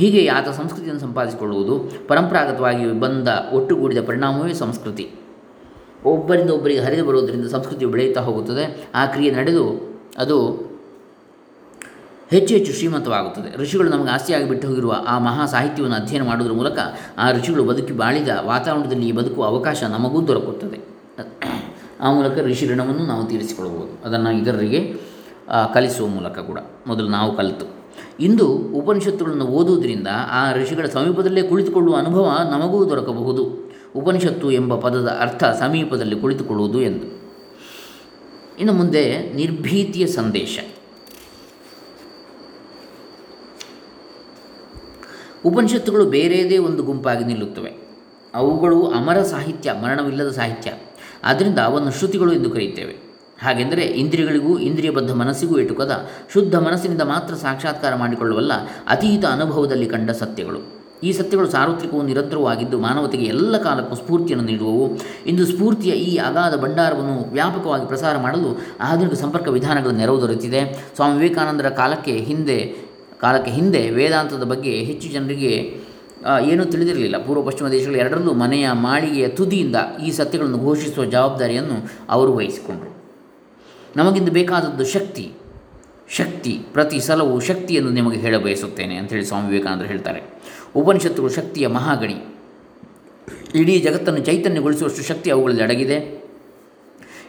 ಹೀಗೆ 0.00 0.26
ಆತ 0.26 0.48
ಸಂಸ್ಕೃತಿಯನ್ನು 0.48 1.00
ಸಂಪಾದಿಸಿಕೊಳ್ಳುವುದು 1.00 1.74
ಪರಂಪರಾಗತವಾಗಿ 2.08 3.00
ಬಂದ 3.00 3.28
ಒಟ್ಟುಗೂಡಿದ 3.52 4.06
ಪರಿಣಾಮವೇ 4.06 4.52
ಸಂಸ್ಕೃತಿ. 4.52 5.10
ಒಬ್ಬರಿಂದ 6.04 6.50
ಒಬ್ಬರಿಗೆ 6.50 6.80
ಹರಿದು 6.80 7.04
ಬರುವುದರಿಂದ 7.04 7.46
ಸಂಸ್ಕೃತಿಯು 7.46 7.90
ಬೆಳೆಯುತ್ತಾ 7.90 8.20
ಹೋಗುತ್ತದೆ. 8.20 8.90
ಆ 8.94 9.06
ಕ್ರಿಯೆ 9.06 9.30
ನಡೆದು 9.30 9.64
ಅದು 10.18 10.36
ಹೆಚ್ಚು 12.30 12.54
ಹೆಚ್ಚು 12.54 12.72
ಶ್ರೀಮಂತವಾಗುತ್ತದೆ. 12.72 13.62
ಋಷಿಗಳು 13.62 13.88
ನಮಗೆ 13.90 14.10
ಆಸ್ತಿಯಾಗಿ 14.10 14.48
ಬಿಟ್ಟು 14.48 14.68
ಹೋಗಿರುವ 14.68 15.04
ಆ 15.06 15.18
ಮಹಾ 15.18 15.46
ಸಾಹಿತ್ಯವನ್ನು 15.46 15.96
ಅಧ್ಯಯನ 15.96 16.24
ಮಾಡುವುದರ 16.24 16.56
ಮೂಲಕ 16.56 16.78
ಆ 17.18 17.32
ಋಷಿಗಳು 17.32 17.64
ಬದುಕಿ 17.64 17.92
ಬಾಳಿದ 17.92 18.28
ವಾತಾವರಣದಲ್ಲಿ 18.40 19.12
ಬದುಕುವ 19.12 19.44
ಅವಕಾಶ 19.44 19.82
ನಮಗೂ 19.84 20.26
ದೊರಕುತ್ತದೆ. 20.26 20.78
ಆ 22.00 22.12
ಮೂಲಕ 22.12 22.38
ಋಷಿ 22.38 22.66
ಋಣವನ್ನು 22.68 23.06
ನಾವು 23.06 23.26
ತೀರಿಸಿಕೊಳ್ಳಬಹುದು. 23.26 24.06
ಅದನ್ನು 24.06 24.32
ಇತರರಿಗೆ 24.32 24.94
ಕಲಿಸುವ 25.74 26.06
ಮೂಲಕ 26.06 26.38
ಕೂಡ. 26.38 26.58
ಮೊದಲು 26.86 27.08
ನಾವು 27.08 27.36
ಕಲಿತು. 27.36 27.79
ಇಂದು 28.20 28.46
ಉಪನಿಷತ್ತುಗಳನ್ನು 28.48 29.44
ಓದುವುದರಿಂದ 29.44 30.06
ಆ 30.30 30.52
ಋಷಿಗಳ 30.54 30.86
ಸಮೀಪದಲ್ಲೇ 30.86 31.42
ಕುಳಿತುಕೊಳ್ಳುವ 31.42 31.96
ಅನುಭವ 31.96 32.36
ನಮಗೂ 32.50 32.88
ದೊರಕಬಹುದು. 32.88 33.72
ಉಪನಿಷತ್ತು 33.96 34.50
ಎಂಬ 34.50 34.74
ಪದದ 34.74 35.06
ಅರ್ಥ 35.20 35.44
ಸಮೀಪದಲ್ಲಿ 35.44 36.20
ಕುಳಿತುಕೊಳ್ಳುವುದು 36.20 36.80
ಎಂದು. 36.80 37.20
ಇನ್ನು 38.58 38.72
ಮುಂದೆ 38.72 39.32
ನಿರ್ಭೀತಿಯ 39.32 40.06
ಸಂದೇಶ. 40.06 40.58
ಉಪನಿಷತ್ತುಗಳು 45.44 46.04
ಬೇರೆಯದೇ 46.04 46.58
ಒಂದು 46.58 46.82
ಗುಂಪಾಗಿ 46.82 47.24
ನಿಲ್ಲುತ್ತವೆ. 47.24 47.72
ಅವುಗಳು 48.34 48.86
ಅಮರ 48.86 49.22
ಸಾಹಿತ್ಯ, 49.22 49.72
ಮರಣವಿಲ್ಲದ 49.72 50.30
ಸಾಹಿತ್ಯ. 50.30 50.72
ಆದ್ದರಿಂದ 51.24 51.58
ಅವನ್ನು 51.58 51.90
ಶ್ರುತಿಗಳು 51.90 52.32
ಎಂದು 52.32 52.50
ಕರೆಯುತ್ತೇವೆ. 52.50 53.09
ಹಾಗೆಂದರೆ 53.42 53.82
ಇಂದ್ರಿಯಗಳಿಗೂ 53.82 54.58
ಇಂದ್ರಿಯಬದ್ಧ 54.58 55.12
ಮನಸ್ಸಿಗೂ 55.12 55.58
ಎಟುಕದ 55.58 56.08
ಶುದ್ಧ 56.34 56.54
ಮನಸ್ಸಿನಿಂದ 56.54 57.02
ಮಾತ್ರ 57.02 57.34
ಸಾಕ್ಷಾತ್ಕಾರ 57.34 57.94
ಮಾಡಿಕೊಳ್ಳುವಲ್ಲ 57.94 58.52
ಅತೀತ 58.88 59.24
ಅನುಭವದಲ್ಲಿ 59.26 59.86
ಕಂಡ 59.86 60.10
ಸತ್ಯಗಳು. 60.10 60.80
ಈ 61.02 61.12
ಸತ್ಯಗಳು 61.12 61.50
ಸಾರ್ವತ್ರಿಕವೂ 61.50 62.02
ನಿರಂತರವಾಗಿದ್ದು 62.02 62.78
ಮಾನವತೆಗೆ 62.78 63.24
ಎಲ್ಲ 63.24 63.56
ಕಾಲಕ್ಕೂ 63.56 63.94
ಸ್ಫೂರ್ತಿಯನ್ನು 63.94 64.44
ನೀಡುವವು. 64.46 64.98
ಇಂದು 65.26 65.46
ಸ್ಫೂರ್ತಿಯ 65.46 65.92
ಈ 65.92 66.16
ಅಗಾಧ 66.16 66.54
ಭಂಡಾರವನ್ನು 66.60 67.32
ವ್ಯಾಪಕವಾಗಿ 67.32 67.86
ಪ್ರಸಾರ 67.86 68.18
ಮಾಡಲು 68.18 68.60
ಆಧುನಿಕ 68.80 69.12
ಸಂಪರ್ಕ 69.12 69.48
ವಿಧಾನಗಳ 69.48 69.90
ನೆರವು 69.90 70.20
ದೊರೆತಿದೆ. 70.20 70.92
ಸ್ವಾಮಿ 70.96 71.14
ವಿವೇಕಾನಂದರ 71.20 71.68
ಕಾಲಕ್ಕೆ 71.68 72.12
ಹಿಂದೆ 72.12 72.90
ಕಾಲಕ್ಕೆ 73.20 73.50
ಹಿಂದೆ 73.50 73.90
ವೇದಾಂತದ 73.90 74.42
ಬಗ್ಗೆ 74.42 74.70
ಹೆಚ್ಚು 74.70 75.08
ಜನರಿಗೆ 75.08 75.80
ಏನೂ 76.50 76.64
ತಿಳಿದಿರಲಿಲ್ಲ. 76.64 77.16
ಪೂರ್ವ 77.26 77.42
ಪಶ್ಚಿಮ 77.42 77.68
ದೇಶಗಳು 77.68 77.96
ಎರಡರಲ್ಲೂ 77.96 78.34
ಮನೆಯ 78.34 78.72
ಮಾಳಿಗೆಯ 78.72 79.28
ತುದಿಯಿಂದ 79.28 79.76
ಈ 80.06 80.10
ಸತ್ಯಗಳನ್ನು 80.10 80.58
ಘೋಷಿಸುವ 80.58 81.04
ಜವಾಬ್ದಾರಿಯನ್ನು 81.04 82.08
ಅವರು 82.10 82.32
ವಹಿಸಿಕೊಂಡರು. 82.32 82.99
ನಮಗಿಂದು 83.96 84.32
ಬೇಕಾದದ್ದು 84.32 84.84
ಶಕ್ತಿ. 84.86 85.32
ಶಕ್ತಿ, 86.08 86.60
ಪ್ರತಿ 86.72 87.00
ಸಲವೂ 87.00 87.40
ಶಕ್ತಿಯನ್ನು 87.40 87.90
ನಿಮಗೆ 87.90 88.18
ಹೇಳ 88.18 88.36
ಬಯಸುತ್ತೇನೆ 88.36 88.96
ಅಂಥೇಳಿ 88.96 89.24
ಸ್ವಾಮಿ 89.24 89.50
ವಿವೇಕಾನಂದರು 89.50 89.86
ಹೇಳ್ತಾರೆ. 89.86 90.22
ಉಪನಿಷತ್ತುಗಳು 90.76 91.32
ಶಕ್ತಿಯ 91.32 91.66
ಮಹಾಗಣಿ. 91.66 92.38
ಇಡೀ 93.54 93.80
ಜಗತ್ತನ್ನು 93.80 94.20
ಚೈತನ್ಯಗೊಳಿಸುವಷ್ಟು 94.20 95.02
ಶಕ್ತಿ 95.02 95.30
ಅವುಗಳಲ್ಲಿ 95.30 95.62
ಅಡಗಿದೆ. 95.62 96.24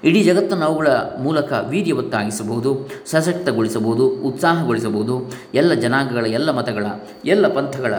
ಇಡೀ 0.04 0.24
ಜಗತ್ತನ್ನು 0.24 0.66
ಅವುಗಳ 0.66 0.88
ಮೂಲಕ 1.20 1.54
ವೀರ್ಯವತ್ತಾಗಿಸಬಹುದು 1.70 2.90
ಸಶಕ್ತಗೊಳಿಸಬಹುದು, 3.06 4.08
ಉತ್ಸಾಹಗೊಳಿಸಬಹುದು. 4.08 5.32
ಎಲ್ಲ 5.54 5.74
ಜನಾಂಗಗಳ, 5.74 6.26
ಎಲ್ಲ 6.26 6.52
ಮತಗಳ, 6.52 6.86
ಎಲ್ಲ 7.26 7.48
ಪಂಥಗಳ 7.48 7.94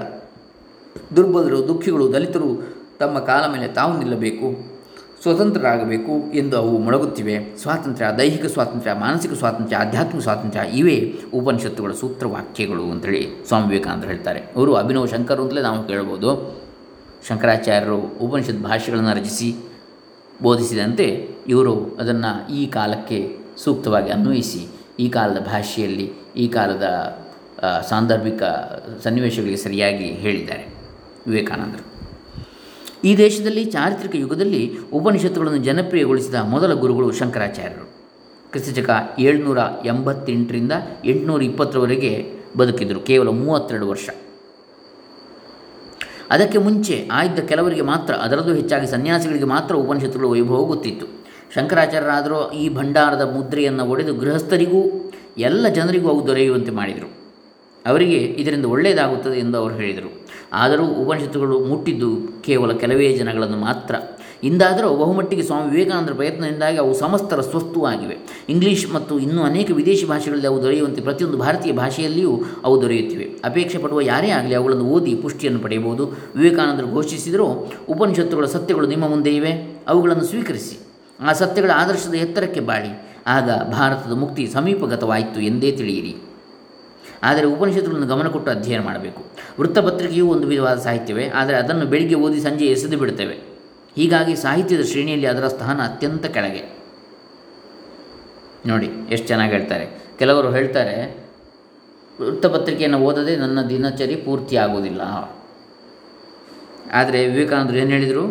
ದುರ್ಬಲರು, 1.17 1.69
ದುಃಖಿಗಳು, 1.69 2.13
ದಲಿತರು 2.13 2.77
ತಮ್ಮ 2.99 3.19
ಕಾಲ 3.19 3.53
ಮೇಲೆ 3.53 3.69
ತಾವು 3.69 3.99
ನಿಲ್ಲಬೇಕು. 3.99 4.73
ಸ್ವತಂತ್ರರಾಗಬೇಕು 5.23 6.33
ಎಂದು 6.33 6.57
ಅವು 6.59 6.79
ಮೊಳಗುತ್ತಿವೆ. 6.79 7.57
ಸ್ವಾತಂತ್ರ್ಯ, 7.63 8.07
ದೈಹಿಕ 8.19 8.47
ಸ್ವಾತಂತ್ರ್ಯ, 8.47 8.93
ಮಾನಸಿಕ 8.93 9.33
ಸ್ವಾತಂತ್ರ್ಯ, 9.33 9.77
ಆಧ್ಯಾತ್ಮಿಕ 9.77 10.23
ಸ್ವಾತಂತ್ರ್ಯ 10.23 10.65
ಇವೇ 10.79 10.97
ಉಪನಿಷತ್ತುಗಳ 11.35 11.93
ಸೂತ್ರವಾಕ್ಯಗಳು 11.93 12.91
ಅಂತೇಳಿ 12.91 13.45
ಸ್ವಾಮಿ 13.49 13.67
ವಿವೇಕಾನಂದರು 13.67 14.09
ಹೇಳ್ತಾರೆ. 14.09 14.41
ಅವರು 14.57 14.75
ಅಭಿನವ 14.75 15.07
ಶಂಕರ್ 15.07 15.41
ಅಂತಲೇ 15.41 15.61
ನಾವು 15.61 15.87
ಕೇಳ್ಬೋದು. 15.87 16.61
ಶಂಕರಾಚಾರ್ಯರು 17.29 17.99
ಉಪನಿಷತ್ 17.99 18.63
ಭಾಷೆಗಳನ್ನು 18.63 19.15
ರಚಿಸಿ 19.21 19.55
ಬೋಧಿಸಿದಂತೆ 20.43 21.07
ಇವರು 21.49 21.97
ಅದನ್ನು 22.01 22.53
ಈ 22.53 22.67
ಕಾಲಕ್ಕೆ 22.67 23.37
ಸೂಕ್ತವಾಗಿ 23.65 24.11
ಅನ್ವಯಿಸಿ, 24.11 24.67
ಈ 25.01 25.09
ಕಾಲದ 25.09 25.41
ಭಾಷೆಯಲ್ಲಿ, 25.47 26.13
ಈ 26.37 26.49
ಕಾಲದ 26.49 26.89
ಸಾಂದರ್ಭಿಕ 27.89 28.43
ಸನ್ನಿವೇಶಗಳಿಗೆ 29.05 29.57
ಸರಿಯಾಗಿ 29.57 30.05
ಹೇಳಿದ್ದಾರೆ 30.05 30.67
ವಿವೇಕಾನಂದರು. 31.27 31.92
ಈ 33.05 33.17
ದೇಶದಲ್ಲಿ 33.17 33.65
ಚಾರಿತ್ರಿಕ 33.65 34.15
ಯುಗದಲ್ಲಿ 34.15 34.79
ಉಪನಿಷತ್ತುಗಳನ್ನು 34.93 35.59
ಜನಪ್ರಿಯಗೊಳಿಸಿದ 35.59 36.35
ಮೊದಲ 36.35 36.73
ಗುರುಗಳು 36.73 37.13
ಶಂಕರಾಚಾರ್ಯರು. 37.13 37.93
ಕ್ರಿಸ್ತಚಕ 38.51 38.91
ಏಳ್ನೂರ 39.19 39.59
ಎಂಬತ್ತೆಂಟರಿಂದ 39.85 40.73
ಎಂಟುನೂರ 41.05 41.43
ಇಪ್ಪತ್ತರವರೆಗೆ 41.43 42.33
ಬದುಕಿದರು, 42.57 43.01
ಕೇವಲ 43.01 43.29
ಮೂವತ್ತೆರಡು 43.29 43.89
ವರ್ಷ. 43.89 44.11
ಅದಕ್ಕೆ 46.31 46.59
ಮುಂಚೆ 46.59 47.09
ಆಯ್ದ 47.13 47.39
ಕೆಲವರಿಗೆ 47.39 47.81
ಮಾತ್ರ 47.81 48.15
ಅದರದ್ದು 48.15 48.55
ಹೆಚ್ಚಾಗಿ 48.55 48.87
ಸನ್ಯಾಸಿಗಳಿಗೆ 48.87 49.45
ಮಾತ್ರ 49.45 49.75
ಉಪನಿಷತ್ತುಗಳು 49.75 50.31
ವೈಭವ 50.31 50.65
ಗೊತ್ತಿತ್ತು 50.65 51.07
ಶಂಕರಾಚಾರ್ಯರಾದರೂ 51.55 52.51
ಈ 52.51 52.75
ಭಂಡಾರದ 52.75 53.21
ಮುದ್ರೆಯನ್ನು 53.21 53.85
ಒಡೆದು 53.85 54.15
ಗೃಹಸ್ಥರಿಗೂ, 54.15 55.13
ಎಲ್ಲ 55.39 55.69
ಜನರಿಗೂ 55.69 56.09
ಅವು 56.09 56.27
ದೊರೆಯುವಂತೆ 56.27 56.71
ಮಾಡಿದರು. 56.71 57.22
ಅವರಿಗೆ 57.87 58.17
ಇದರಿಂದ 58.17 58.65
ಒಳ್ಳೆಯದಾಗುತ್ತದೆ 58.65 59.39
ಎಂದು 59.39 59.59
ಅವರು 59.59 59.75
ಹೇಳಿದರು. 59.75 60.23
ಆದರೂ 60.53 60.87
ಉಪನಿಷತ್ತುಗಳು 60.87 61.61
ಮುಟ್ಟಿದ್ದು 61.61 62.43
ಕೇವಲ 62.43 62.73
ಕೆಲವೇ 62.73 63.13
ಜನಗಳನ್ನು 63.13 63.57
ಮಾತ್ರ. 63.57 63.95
ಇಂದಾದರೂ 64.45 64.97
ಬಹುಮಟ್ಟಿಗೆ 64.97 65.43
ಸ್ವಾಮಿ 65.43 65.71
ವಿವೇಕಾನಂದರ 65.71 66.13
ಪ್ರಯತ್ನದಿಂದಾಗಿ 66.13 66.77
ಅವು 66.77 66.95
ಸಮಸ್ತರ 66.95 67.41
ಸ್ವಸ್ತುವಾಗಿವೆ. 67.41 68.45
ಇಂಗ್ಲೀಷ್ 68.49 68.95
ಮತ್ತು 68.95 69.19
ಇನ್ನೂ 69.19 69.43
ಅನೇಕ 69.43 69.71
ವಿದೇಶಿ 69.71 70.07
ಭಾಷೆಗಳಲ್ಲಿ 70.07 70.47
ಅವು 70.47 70.63
ದೊರೆಯುವಂತೆ 70.63 71.01
ಪ್ರತಿಯೊಂದು 71.01 71.39
ಭಾರತೀಯ 71.39 71.73
ಭಾಷೆಯಲ್ಲಿಯೂ 71.73 72.43
ಅವು 72.65 72.83
ದೊರೆಯುತ್ತಿವೆ. 72.83 73.25
ಅಪೇಕ್ಷೆ 73.45 73.79
ಪಡುವ 73.79 74.01
ಯಾರೇ 74.01 74.31
ಆಗಲಿ 74.31 74.55
ಅವುಗಳನ್ನು 74.55 74.85
ಓದಿ 74.85 75.15
ಪುಷ್ಟಿಯನ್ನು 75.15 75.61
ಪಡೆಯಬಹುದು. 75.61 76.13
ವಿವೇಕಾನಂದರು 76.37 76.87
ಘೋಷಿಸಿದರೂ, 76.87 77.73
ಉಪನಿಷತ್ತುಗಳ 77.89 78.45
ಸತ್ಯಗಳು 78.45 78.87
ನಿಮ್ಮ 78.87 79.09
ಮುಂದೆ 79.09 79.37
ಇವೆ, 79.37 79.77
ಅವುಗಳನ್ನು 79.89 80.25
ಸ್ವೀಕರಿಸಿ. 80.25 80.79
ಆ 81.21 81.33
ಸತ್ಯಗಳ 81.33 81.71
ಆದರ್ಶದ 81.75 82.15
ಎತ್ತರಕ್ಕೆ 82.15 82.61
ಬಾಳಿ. 82.61 83.13
ಆಗ 83.27 83.51
ಭಾರತದ 83.51 84.13
ಮುಕ್ತಿ 84.13 84.47
ಸಮೀಪಗತವಾಯಿತು 84.47 85.41
ಎಂದೇ 85.41 85.73
ತಿಳಿಯಿರಿ. 85.73 86.32
ಆದರೆ 87.23 87.47
ಉಪನಿಷತ್ತುಗಳನ್ನು 87.55 88.09
ಗಮನ 88.13 88.29
ಕೊಟ್ಟು 88.35 88.51
ಅಧ್ಯಯನ 88.51 88.83
ಮಾಡಬೇಕು. 88.83 89.23
ವೃತ್ತಪತ್ರಿಕೆಯೂ 89.61 90.27
ಒಂದು 90.35 90.47
ವಿಧವಾದ 90.53 90.79
ಸಾಹಿತ್ಯವೇ, 90.87 91.25
ಆದರೆ 91.41 91.57
ಅದನ್ನು 91.63 91.87
ಬೆಳಿಗ್ಗೆ 91.93 92.17
ಓದಿ 92.27 92.41
ಸಂಜೆ 92.41 92.69
ಎಸೆದು 92.75 92.99
ಬಿಡುತ್ತೇವೆ. 93.03 93.37
ಹೀಗಾಗಿ 93.97 94.35
ಸಾಹಿತ್ಯದ 94.37 94.85
ಶ್ರೇಣಿಯಲ್ಲಿ 94.91 95.29
ಅದರ 95.33 95.47
ಸ್ಥಾನ 95.49 95.79
ಅತ್ಯಂತ 95.89 96.27
ಕೆಳಗೆ. 96.37 96.63
ನೋಡಿ, 98.71 98.89
ಎಷ್ಟು 99.15 99.27
ಚೆನ್ನಾಗಿ 99.27 99.53
ಹೇಳ್ತಾರೆ. 99.57 99.87
ಕೆಲವರು 100.19 100.49
ಹೇಳ್ತಾರೆ, 100.57 100.97
ವೃತ್ತಪತ್ರಿಕೆಯನ್ನು 102.19 102.99
ಓದದೆ 103.09 103.35
ನನ್ನ 103.37 103.59
ದಿನಚರಿ 103.69 104.17
ಪೂರ್ತಿ 104.27 104.57
ಆಗೋದಿಲ್ಲ 104.57 105.03
ಆದರೆ 107.01 107.21
ವಿವೇಕಾನಂದರು 107.29 107.79
ಏನು 107.83 107.93
ಹೇಳಿದರು? 107.97 108.25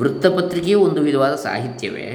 ವೃತ್ತಪತ್ರಿಕೆಯೂ 0.00 0.78
ಒಂದು 0.80 1.00
ವಿಧವಾದ 1.00 1.34
ಸಾಹಿತ್ಯವೇ, 1.46 2.08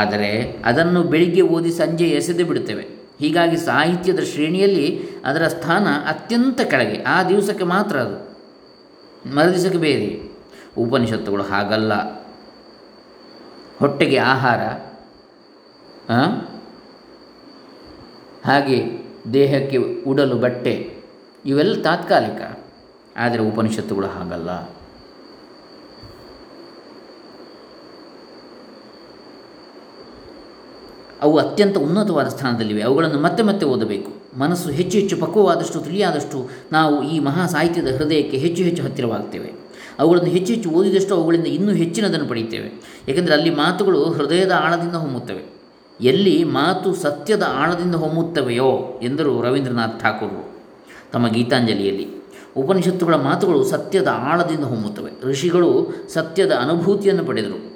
ಆದರೆ 0.00 0.30
ಅದನ್ನು 0.64 1.00
ಬೆಳಿಗ್ಗೆ 1.12 1.42
ಓದಿ 1.56 1.72
ಸಂಜೆ 1.72 2.08
ಎಸೆದು 2.18 2.44
ಬಿಡುತ್ತೇವೆ. 2.50 2.84
ಹೀಗಾಗಿ 3.22 3.56
ಸಾಹಿತ್ಯದ 3.56 4.20
ಶ್ರೇಣಿಯಲ್ಲಿ 4.20 5.02
ಅದರ 5.24 5.48
ಸ್ಥಾನ 5.48 5.86
ಅತ್ಯಂತ 6.08 6.60
ಕೆಳಗೆ, 6.60 7.02
ಆ 7.02 7.22
ದಿವಸಕ್ಕೆ 7.22 7.64
ಮಾತ್ರ 7.64 7.96
ಅದು. 7.98 8.16
ಮರದಿಸಕ್ಕೆ 9.34 9.78
ಬೇರೆ. 9.78 10.32
ಉಪನಿಷತ್ತುಗಳು 10.78 11.42
ಹಾಗಲ್ಲ. 11.42 11.92
ಹೊಟ್ಟೆಗೆ 13.78 14.16
ಆಹಾರ 14.16 14.60
ಹಾಗೆ 18.44 18.78
ದೇಹಕ್ಕೆ 19.32 19.78
ಉಡಲು 20.04 20.36
ಬಟ್ಟೆ, 20.36 20.94
ಇವೆಲ್ಲ 21.44 21.82
ತಾತ್ಕಾಲಿಕ. 21.82 22.58
ಆದರೆ 23.16 23.42
ಉಪನಿಷತ್ತುಗಳು 23.42 24.06
ಹಾಗಲ್ಲ. 24.06 24.50
ಅವು 31.22 31.38
ಅತ್ಯಂತ 31.38 31.78
ಉನ್ನತವಾದ 31.78 32.28
ಸ್ಥಾನದಲ್ಲಿವೆ. 32.28 32.82
ಅವುಗಳನ್ನು 32.82 33.20
ಮತ್ತೆ 33.20 33.42
ಮತ್ತೆ 33.42 33.66
ಓದಬೇಕು. 33.66 34.38
ಮನಸ್ಸು 34.38 34.70
ಹೆಚ್ಚು 34.70 34.98
ಹೆಚ್ಚು 34.98 35.16
ಪಕ್ವವಾದಷ್ಟು, 35.16 35.80
ತಿಳಿಯಾದಷ್ಟು 35.80 36.50
ನಾವು 36.72 37.02
ಈ 37.02 37.18
ಮಹಾ 37.18 37.46
ಸಾಹಿತ್ಯದ 37.46 37.96
ಹೃದಯಕ್ಕೆ 37.96 38.36
ಹೆಚ್ಚು 38.36 38.62
ಹೆಚ್ಚು 38.62 38.82
ಹತ್ತಿರವಾಗ್ತೇವೆ. 38.82 39.52
ಅವುಗಳನ್ನು 39.98 40.30
ಹೆಚ್ಚು 40.30 40.52
ಹೆಚ್ಚು 40.52 40.70
ಓದಿದಷ್ಟು 40.70 41.14
ಅವುಗಳಿಂದ 41.14 41.46
ಇನ್ನೂ 41.46 41.72
ಹೆಚ್ಚಿನದನ್ನು 41.72 42.28
ಪಡೆಯುತ್ತೇವೆ. 42.28 42.98
ಏಕೆಂದರೆ 43.08 43.34
ಅಲ್ಲಿ 43.34 43.50
ಮಾತುಗಳು 43.50 44.04
ಹೃದಯದ 44.04 44.50
ಆಳದಿಂದ 44.50 44.94
ಹೊಮ್ಮುತ್ತವೆ. 44.94 45.62
ಎಲ್ಲಿ 46.00 46.44
ಮಾತು 46.44 46.94
ಸತ್ಯದ 46.94 47.42
ಆಳದಿಂದ 47.48 47.94
ಹೊಮ್ಮುತ್ತವೆಯೋ 47.94 49.00
ಎಂದರು 49.02 49.42
ರವೀಂದ್ರನಾಥ್ 49.42 50.00
ಠಾಕೂರರು 50.00 50.52
ತಮ್ಮ 51.12 51.28
ಗೀತಾಂಜಲಿಯಲ್ಲಿ. 51.28 52.08
ಉಪನಿಷತ್ತುಗಳ 52.56 53.14
ಮಾತುಗಳು 53.14 53.64
ಸತ್ಯದ 53.64 54.08
ಆಳದಿಂದ 54.08 54.64
ಹೊಮ್ಮುತ್ತವೆ. 54.64 55.10
ಋಷಿಗಳು 55.24 55.86
ಸತ್ಯದ 56.12 56.52
ಅನುಭೂತಿಯನ್ನು 56.52 57.24
ಪಡೆದರು. 57.24 57.71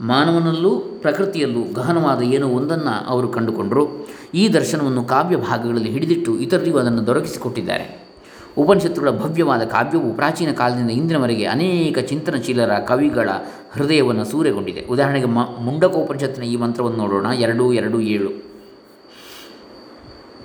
ಮಾನವನಲ್ಲೂ 0.00 0.70
ಪ್ರಕೃತಿಯಲ್ಲೂ 0.76 1.72
ಗಹನವಾದ 1.74 2.22
ಏನೋ 2.22 2.48
ಒಂದನ್ನು 2.48 3.06
ಅವರು 3.08 3.28
ಕಂಡುಕೊಂಡರು. 3.28 4.08
ಈ 4.34 4.48
ದರ್ಶನವನ್ನು 4.48 5.04
ಕಾವ್ಯ 5.04 5.36
ಭಾಗಗಳಲ್ಲಿ 5.36 5.90
ಹಿಡಿದಿಟ್ಟು 5.90 6.38
ಇತರರಿಗೂ 6.38 6.78
ಅದನ್ನು 6.78 7.06
ದೊರಕಿಸಿಕೊಟ್ಟಿದ್ದಾರೆ. 7.06 8.10
ಉಪನಿಷತ್ತುಗಳ 8.56 9.10
ಭವ್ಯವಾದ 9.10 9.62
ಕಾವ್ಯವು 9.62 10.14
ಪ್ರಾಚೀನ 10.14 10.52
ಕಾಲದಿಂದ 10.52 10.90
ಇಂದಿನವರೆಗೆ 10.90 11.44
ಅನೇಕ 11.44 11.98
ಚಿಂತನಶೀಲರ 11.98 12.70
ಕವಿಗಳ 12.78 13.30
ಹೃದಯವನ್ನು 13.72 14.24
ಸೂರೆಗೊಂಡಿದೆ. 14.24 14.86
ಉದಾಹರಣೆಗೆ 14.90 15.26
ಮ, 15.26 15.38
ಮುಂಡಕೋಪನಿಷತ್ತಿನ 15.60 16.44
ಈ 16.44 16.56
ಮಂತ್ರವನ್ನು 16.56 16.98
ನೋಡೋಣ. 16.98 17.26
ಎರಡು 17.26 17.72
ಎರಡು, 17.72 18.00
ಏಳು. 18.00 18.50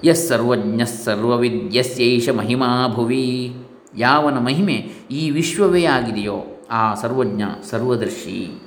ಎಸ್ 0.03 0.29
ಸರ್ವಜ್ಞ 0.29 0.83
ಸರ್ವವಿದ್ಯಸ್ಯೈಷ 0.83 2.29
ಮಹಿಮಾ 2.29 2.87
ಭುವಿ. 2.87 3.55
ಯಾವನ 3.97 4.37
ಮಹಿಮೆ 4.37 4.91
ಈ 5.11 5.29
ವಿಶ್ವವೇ 5.29 5.85
ಆಗಿದೆಯೋ 5.85 6.63
ಆ 6.71 6.93
ಸರ್ವಜ್ಞ 6.93 7.43
ಸರ್ವದರ್ಶಿ. 7.69 8.64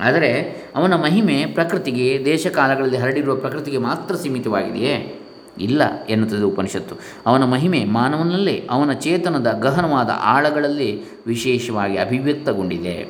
ಆದರೆ 0.00 0.56
ಅವನ 0.76 0.94
ಮಹಿಮೆ 0.94 1.46
ಪ್ರಕೃತಿಗೆ, 1.46 2.22
ದೇಶಕಾಲಗಳಲ್ಲಿ 2.24 2.96
ಹರಡಿರುವ 2.96 3.36
ಪ್ರಕೃತಿಗೆ 3.36 3.78
ಮಾತ್ರ 3.78 4.14
ಸೀಮಿತವಾಗಿದೆಯೇ? 4.14 5.16
ಇಲ್ಲ 5.58 5.82
ಎನ್ನುತ್ತದೆ 6.08 6.42
ಉಪನಿಷತ್ತು. 6.42 6.94
ಅವನ 7.26 7.44
ಮಹಿಮೆ 7.44 7.84
ಮಾನವನಲ್ಲೇ, 7.84 8.68
ಅವನ 8.70 8.92
ಚೇತನದ 8.92 9.58
ಗಹನವಾದ 9.60 10.10
ಆಳಗಳಲ್ಲಿ 10.20 11.02
ವಿಶೇಷವಾಗಿ 11.26 11.96
ಅಭಿವ್ಯಕ್ತಗೊಂಡಿದೆ. 11.96 13.08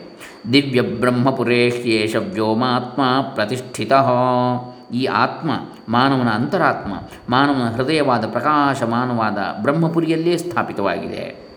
ದಿವ್ಯ 0.52 0.80
ಬ್ರಹ್ಮಪುರೇಶ್ಯೇಷ 0.80 2.16
ವ್ಯೋಮಾತ್ಮ 2.16 3.02
ಪ್ರತಿಷ್ಠಿತ. 3.20 3.92
ಈ 4.94 5.04
ಆತ್ಮ, 5.04 5.50
ಮಾನವನ 5.88 6.28
ಅಂತರಾತ್ಮ, 6.28 6.92
ಮಾನವನ 7.28 7.76
ಹೃದಯವಾದ 7.76 8.24
ಪ್ರಕಾಶಮಾನವಾದ 8.26 9.62
ಬ್ರಹ್ಮಪುರಿಯಲ್ಲೇ 9.62 10.36
ಸ್ಥಾಪಿತವಾಗಿದೆ. 10.36 11.50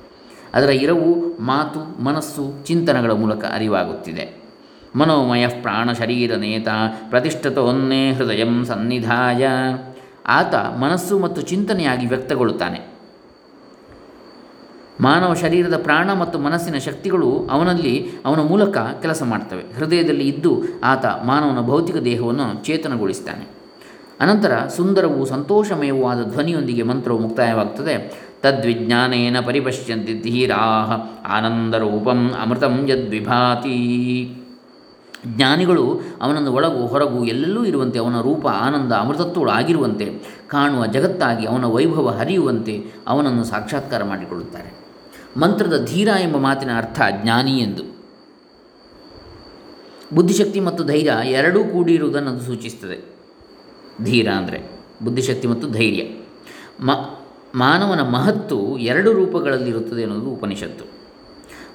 ಅದರ 0.54 0.70
ಇರವು 0.70 1.38
ಮಾತು, 1.40 2.04
ಮನಸ್ಸು, 2.04 2.66
ಚಿಂತನೆಗಳ 2.66 3.12
ಮೂಲಕ 3.12 3.46
ಅರಿವಾಗುತ್ತಿದೆ. 3.46 4.43
ಮನೋಮಯ 4.96 5.48
ಪ್ರಾಣ 5.48 5.92
ಶರೀರ 5.92 6.36
ನೇತ 6.36 6.68
ಪ್ರತಿಷ್ಠತೋನ್ನೇ 7.10 8.12
ಹೃದಯ 8.12 8.44
ಸನ್ನಿಧಾಯ. 8.66 9.48
ಆತ 10.28 10.56
ಮನಸ್ಸು 10.56 11.20
ಮತ್ತು 11.20 11.42
ಚಿಂತನೆಯಾಗಿ 11.42 12.06
ವ್ಯಕ್ತಗೊಳ್ಳುತ್ತಾನೆ. 12.06 12.94
ಮಾನವ 15.02 15.34
ಶರೀರದ 15.34 15.78
ಪ್ರಾಣ 15.78 16.14
ಮತ್ತು 16.14 16.40
ಮನಸ್ಸಿನ 16.40 16.78
ಶಕ್ತಿಗಳು 16.78 17.48
ಅವನಲ್ಲಿ 17.52 18.10
ಅವನ 18.26 18.40
ಮೂಲಕ 18.40 18.78
ಕೆಲಸ 18.78 19.24
ಮಾಡ್ತವೆ. 19.24 19.76
ಹೃದಯದಲ್ಲಿ 19.76 20.28
ಇದ್ದು 20.28 20.64
ಆತ 20.84 21.06
ಮಾನವನ 21.06 21.66
ಭೌತಿಕ 21.66 21.96
ದೇಹವನ್ನು 21.96 22.66
ಚೇತನಗೊಳಿಸ್ತಾನೆ. 22.66 23.48
ಅನಂತರ 24.20 24.58
ಸುಂದರವೂ 24.76 25.26
ಸಂತೋಷಮಯವೂ 25.26 26.08
ಆದ 26.08 26.24
ಧ್ವನಿಯೊಂದಿಗೆ 26.24 26.84
ಮಂತ್ರವು 26.84 27.20
ಮುಕ್ತಾಯವಾಗ್ತದೆ. 27.20 28.24
ತದ್ವಿಜ್ಞಾನೇನ 28.42 29.40
ಪರಿಪಶ್ಯಂತಿ 29.40 30.20
ಧೀರಾಹ. 30.20 30.92
ಆನಂದರೂಪಂ 31.32 32.32
ಅಮೃತಂ 32.42 32.88
ಯದ್ವಿಭಾತಿ. 32.90 34.34
ಜ್ಞಾನಿಗಳು 35.28 36.00
ಅವನನ್ನು 36.22 36.54
ಒಳಗು, 36.54 36.88
ಹೊರಗು 36.88 37.26
ಎಲ್ಲೆಲ್ಲೂ 37.26 37.66
ಇರುವಂತೆ, 37.66 38.00
ಅವನ 38.00 38.22
ರೂಪ, 38.22 38.48
ಆನಂದ 38.48 38.92
ಅಮೃತತ್ವಗಳು 38.92 39.52
ಆಗಿರುವಂತೆ, 39.52 40.20
ಕಾಣುವ 40.48 40.86
ಜಗತ್ತಾಗಿ 40.86 41.46
ಅವನ 41.46 41.66
ವೈಭವ 41.66 42.10
ಹರಿಯುವಂತೆ 42.10 42.86
ಅವನನ್ನು 43.08 43.44
ಸಾಕ್ಷಾತ್ಕಾರ 43.44 44.04
ಮಾಡಿಕೊಳ್ಳುತ್ತಾರೆ. 44.04 44.84
ಮಂತ್ರದ 45.40 45.86
ಧೀರ 45.86 46.08
ಎಂಬ 46.22 46.38
ಮಾತಿನ 46.38 46.70
ಅರ್ಥ 46.78 47.02
ಜ್ಞಾನಿ 47.22 47.60
ಎಂದು. 47.60 47.84
ಬುದ್ಧಿಶಕ್ತಿ 50.16 50.60
ಮತ್ತು 50.60 50.84
ಧೈರ್ಯ 50.84 51.32
ಎರಡೂ 51.32 51.64
ಕೂಡಿರುವುದನ್ನು 51.64 52.30
ಅದು 52.30 52.42
ಸೂಚಿಸುತ್ತದೆ. 52.42 53.16
ಧೀರ 54.04 54.30
ಅಂದರೆ 54.30 54.62
ಬುದ್ಧಿಶಕ್ತಿ 55.04 55.48
ಮತ್ತು 55.48 55.68
ಧೈರ್ಯ. 55.68 56.04
ಮ, 56.80 56.92
ಮಾನವನ 57.56 58.02
ಮಹತ್ತು 58.02 58.78
ಎರಡು 58.78 59.14
ರೂಪಗಳಲ್ಲಿರುತ್ತದೆ 59.14 60.04
ಅನ್ನೋದು 60.04 60.30
ಉಪನಿಷತ್ತು. 60.30 61.03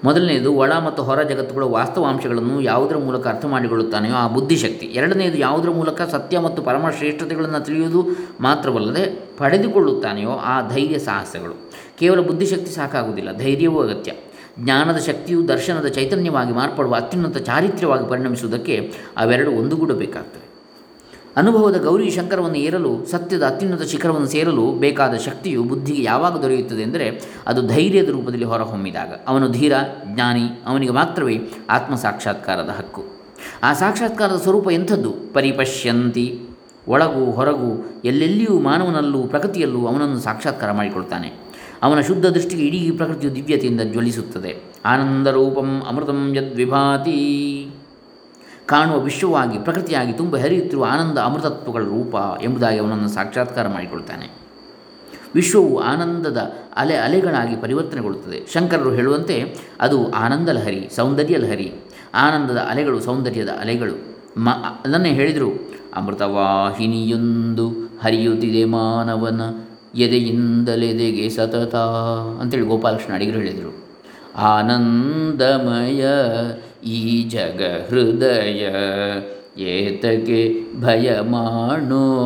ಮೊದಲನೆಯದು, 0.05 0.53
ಒಳ 0.53 0.73
ಮತ್ತು 0.73 1.03
ಹೊರ 1.03 1.23
ಜಗತ್ತುಗಳ 1.23 1.63
ವಾಸ್ತವಾಂಶಗಳನ್ನು 1.63 2.61
ಯಾವುದರ 2.61 2.97
ಮೂಲಕ 2.97 3.27
ಅರ್ಥ 3.27 3.45
ಮಾಡಿಕೊಳ್ಳುತ್ತಾನೆಯೋ 3.45 4.15
ಆ 4.15 4.29
ಬುದ್ಧಿಶಕ್ತಿ. 4.29 4.87
ಎರಡನೆಯದು, 4.87 5.39
ಯಾವುದರ 5.39 5.71
ಮೂಲಕ 5.71 6.03
ಸತ್ಯ 6.03 6.39
ಮತ್ತು 6.39 6.63
ಪರಮ 6.63 6.91
ಶ್ರೇಷ್ಠತೆಗಳನ್ನು 6.91 7.65
ತಿಳಿಯುವುದು 7.65 8.07
ಮಾತ್ರವಲ್ಲದೆ 8.41 9.29
ಪಡೆದುಕೊಳ್ಳುತ್ತಾನೆಯೋ 9.39 10.31
ಆ 10.31 10.69
ಧೈರ್ಯ 10.69 10.99
ಸಾಹಸಗಳು. 10.99 11.71
ಕೇವಲ 11.99 12.21
ಬುದ್ಧಿಶಕ್ತಿ 12.21 12.71
ಸಾಕಾಗುವುದಿಲ್ಲ, 12.71 13.39
ಧೈರ್ಯವೂ 13.39 13.81
ಅಗತ್ಯ. 13.81 14.13
ಜ್ಞಾನದ 14.59 14.97
ಶಕ್ತಿಯು 14.97 15.49
ದರ್ಶನದ 15.49 15.87
ಚೈತನ್ಯವಾಗಿ 15.87 16.53
ಮಾರ್ಪಡುವ 16.53 16.95
ಅತ್ಯುನ್ನತ 16.95 17.39
ಚಾರಿತ್ರ್ಯವಾಗಿ 17.39 18.11
ಪರಿಣಮಿಸುವುದಕ್ಕೆ 18.11 18.93
ಅವೆರಡು 19.17 19.51
ಒಂದುಗೂಡಬೇಕಾಗ್ತವೆ. 19.51 20.48
ಅನುಭವದ 21.38 21.81
ಗೌರಿ 21.81 22.11
ಶಂಕರವನ್ನು 22.11 22.57
ಏರಲು, 22.57 23.07
ಸತ್ಯದ 23.11 23.42
ಅತ್ಯುನ್ನತ 23.42 23.83
ಶಿಖರವನ್ನು 23.83 24.27
ಸೇರಲು 24.27 24.72
ಬೇಕಾದ 24.72 25.14
ಶಕ್ತಿಯು 25.14 25.62
ಬುದ್ಧಿಗೆ 25.62 26.03
ಯಾವಾಗ 26.03 26.40
ದೊರೆಯುತ್ತದೆ 26.40 26.83
ಎಂದರೆ 26.83 27.22
ಅದು 27.46 27.66
ಧೈರ್ಯದ 27.66 28.09
ರೂಪದಲ್ಲಿ 28.09 28.44
ಹೊರಹೊಮ್ಮಿದಾಗ. 28.44 29.09
ಅವನು 29.29 29.48
ಧೀರ, 29.48 29.72
ಜ್ಞಾನಿ, 30.05 30.42
ಅವನಿಗೆ 30.66 30.92
ಮಾತ್ರವೇ 30.92 31.40
ಆತ್ಮ 31.70 31.94
ಸಾಕ್ಷಾತ್ಕಾರದ 31.94 32.68
ಹಕ್ಕು. 32.79 33.05
ಆ 33.62 33.72
ಸಾಕ್ಷಾತ್ಕಾರದ 33.72 34.37
ಸ್ವರೂಪ 34.37 34.70
ಎಂಥದ್ದು? 34.70 35.14
ಪರಿಪಶ್ಯಂತಿ. 35.33 36.40
ಒಳಗು, 36.88 37.31
ಹೊರಗು, 37.31 38.01
ಎಲ್ಲೆಲ್ಲಿಯೂ 38.05 38.59
ಮಾನವನಲ್ಲೂ 38.59 39.22
ಪ್ರಕೃತಿಯಲ್ಲೂ 39.22 39.87
ಅವನನ್ನು 39.87 40.18
ಸಾಕ್ಷಾತ್ಕಾರ 40.18 40.72
ಮಾಡಿಕೊಳ್ತಾನೆ. 40.72 41.33
ಅವನ 41.83 42.01
ಶುದ್ಧ 42.01 42.27
ದೃಷ್ಟಿಗೆ 42.27 42.62
ಇಡೀ 42.62 42.90
ಪ್ರಕೃತಿಯು 42.90 43.35
ದಿವ್ಯತೆಯಿಂದ 43.35 43.81
ಜ್ವಲಿಸುತ್ತದೆ. 43.81 44.57
ಆನಂದರೂಪಂ 44.85 45.83
ಅಮೃತಂ 45.88 46.35
ಯದ್ವಿಭಾತಿ. 46.37 47.68
ಕಾಣುವ 48.69 48.99
ವಿಶ್ವವಾಗಿ, 48.99 49.59
ಪ್ರಕೃತಿಯಾಗಿ 49.59 50.13
ತುಂಬ 50.13 50.39
ಹರಿಯುತ್ತಿರುವ 50.39 50.87
ಆನಂದ 50.91 51.19
ಅಮೃತತ್ವಗಳ 51.19 51.81
ರೂಪ 51.81 52.15
ಎಂಬುದಾಗಿ 52.43 52.79
ಅವನನ್ನು 52.79 53.09
ಸಾಕ್ಷಾತ್ಕಾರ 53.09 53.69
ಮಾಡಿಕೊಳ್ತಾನೆ. 53.69 54.31
ವಿಶ್ವವು 55.35 55.79
ಆನಂದದ 55.79 56.53
ಅಲೆ 56.77 56.97
ಅಲೆಗಳಾಗಿ 56.97 57.57
ಪರಿವರ್ತನೆಗೊಳ್ಳುತ್ತದೆ. 57.57 58.53
ಶಂಕರರು 58.53 58.93
ಹೇಳುವಂತೆ 58.93 59.57
ಅದು 59.81 60.11
ಆನಂದ 60.11 60.49
ಲಹರಿ, 60.49 60.89
ಸೌಂದರ್ಯ 60.97 61.37
ಲಹರಿ, 61.37 61.73
ಆನಂದದ 62.15 62.57
ಅಲೆಗಳು 62.57 63.01
ಸೌಂದರ್ಯದ 63.01 63.49
ಅಲೆಗಳು. 63.49 64.17
ಮ, 64.37 64.51
ಅದನ್ನೇ 64.51 65.13
ಹೇಳಿದರು, 65.13 65.51
ಅಮೃತವಾಹಿನಿಯೊಂದು 65.97 67.69
ಹರಿಯುತ್ತಿದೆ 68.05 68.65
ಮಾನವನ 68.65 69.41
ಎದೆಯಿಂದಲೆದೆಗೆ 69.95 71.29
ಸತತ 71.29 71.75
ಅಂತೇಳಿ 72.41 72.67
ಗೋಪಾಲಕೃಷ್ಣ 72.67 73.15
ಅಡಿಗರು 73.15 73.39
ಹೇಳಿದರು. 73.39 73.89
ಆನಂದಮಯ 74.39 76.05
ಈ 76.85 77.29
ಜಗ 77.29 77.62
ಹೃದಯ 77.88 78.69
ಏತಗೆ 79.62 80.55
ಭಯ 80.81 81.21
ಮಾಡೋ 81.21 82.25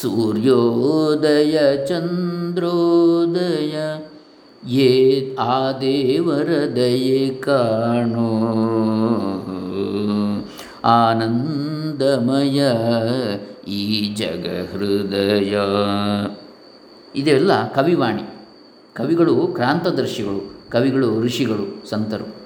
ಸೂರ್ಯೋದಯ, 0.00 1.58
ಚಂದ್ರೋದಯ, 1.86 3.76
ಏ 4.68 5.20
ಆ 5.36 5.72
ದೇವರ 5.72 6.48
ದಯೆ 6.76 7.28
ಕಾಣೋ? 7.28 8.38
ಆನಂದಮಯ 10.84 12.62
ಈ 13.68 14.14
ಜಗ 14.14 14.74
ಹೃದಯ. 14.74 15.58
ಇದೆಲ್ಲ 17.16 17.72
ಕವಿವಾಣಿ. 17.72 18.22
ಕವಿಗಳು, 18.94 19.36
ಕ್ರಾಂತದರ್ಶಿಗಳು. 19.36 20.51
ಕವಿಗಳು, 20.72 21.22
ಋಷಿಗಳು, 21.22 21.90
ಸಂತರು. 21.90 22.42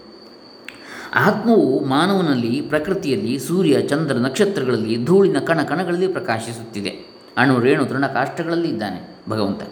ಆತ್ಮವು 1.15 1.85
ಮಾನವನಲ್ಲಿ, 1.85 2.61
ಪ್ರಕೃತಿಯಲ್ಲಿ, 2.61 3.39
ಸೂರ್ಯ, 3.39 3.83
ಚಂದ್ರ 3.83 4.17
ನಕ್ಷತ್ರಗಳಲ್ಲಿ, 4.17 5.05
ಧೂಳಿನ 5.05 5.39
ಕಣ 5.39 5.63
ಕಣಗಳಲ್ಲಿ 5.63 6.09
ಪ್ರಕಾಶಿಸುತ್ತಿದೆ. 6.09 6.89
ಅಣು, 7.37 7.61
ರೇಣು 7.61 7.85
ತೃಣಕಾಷ್ಟಗಳಲ್ಲಿ 7.85 8.69
ಇದ್ದಾನೆ 8.69 9.17
ಭಗವಂತ. 9.31 9.63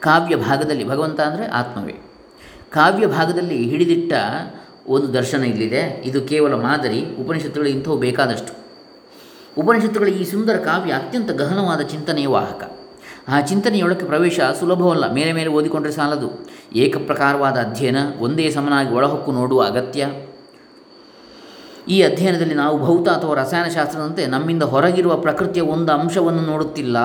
ಕಾವ್ಯ 0.00 0.36
ಭಾಗದಲ್ಲಿ, 0.36 0.88
ಭಗವಂತ 0.88 1.20
ಅಂದರೆ 1.20 1.46
ಆತ್ಮವೇ. 1.46 1.94
ಕಾವ್ಯ 2.70 3.06
ಭಾಗದಲ್ಲಿ 3.06 3.68
ಹಿಡಿದಿಟ್ಟ 3.68 4.12
ಒಂದು 4.86 5.12
ದರ್ಶನ 5.12 5.44
ಇಲ್ಲಿದೆ. 5.44 6.02
ಇದು 6.04 6.20
ಕೇವಲ 6.22 6.54
ಮಾದರಿ, 6.54 7.04
ಉಪನಿಷತ್ತುಗಳು 7.24 7.68
ಇಂಥವು 7.68 7.96
ಬೇಕಾದಷ್ಟು. 7.96 8.64
ಉಪನಿಷತ್ತುಗಳ 9.62 10.06
ಈ 10.06 10.24
ಸುಂದರ 10.24 10.56
ಕಾವ್ಯ 10.56 10.92
ಅತ್ಯಂತ 10.92 11.30
ಗಹನವಾದ 11.30 11.80
ಚಿಂತನೆಯ 11.80 12.26
ವಾಹಕ. 12.26 12.83
ಆ 13.28 13.40
ಚಿಂತನೆಯೊಳಕ್ಕೆ 13.40 14.06
ಪ್ರವೇಶ 14.06 14.40
ಸುಲಭವಲ್ಲ. 14.60 15.12
ಮೇಲೆ 15.12 15.32
ಮೇಲೆ 15.32 15.48
ಓದಿಕೊಂಡರೆ 15.48 15.92
ಸಾಲದು. 15.92 16.46
ಏಕಪ್ರಕಾರವಾದ 16.72 17.56
ಅಧ್ಯಯನ 17.56 17.96
ಒಂದೇ 18.20 18.50
ಸಮನಾಗಿ 18.50 18.94
ಒಳಹೊಕ್ಕು 18.94 19.32
ನೋಡುವ 19.32 19.62
ಅಗತ್ಯ. 19.62 20.06
ಈ 21.88 22.02
ಅಧ್ಯಯನದಲ್ಲಿ 22.02 22.54
ನಾವು 22.54 22.78
ಭೌತ 22.78 23.08
ಅಥವಾ 23.08 23.34
ರಸಾಯನಶಾಸ್ತ್ರದಂತೆ 23.34 24.26
ನಮ್ಮಿಂದ 24.26 24.62
ಹೊರಗಿರುವ 24.62 25.16
ಪ್ರಕೃತಿಯ 25.16 25.62
ಒಂದು 25.62 25.92
ಅಂಶವನ್ನು 25.92 26.42
ನೋಡುತ್ತಿಲ್ಲ. 26.42 26.98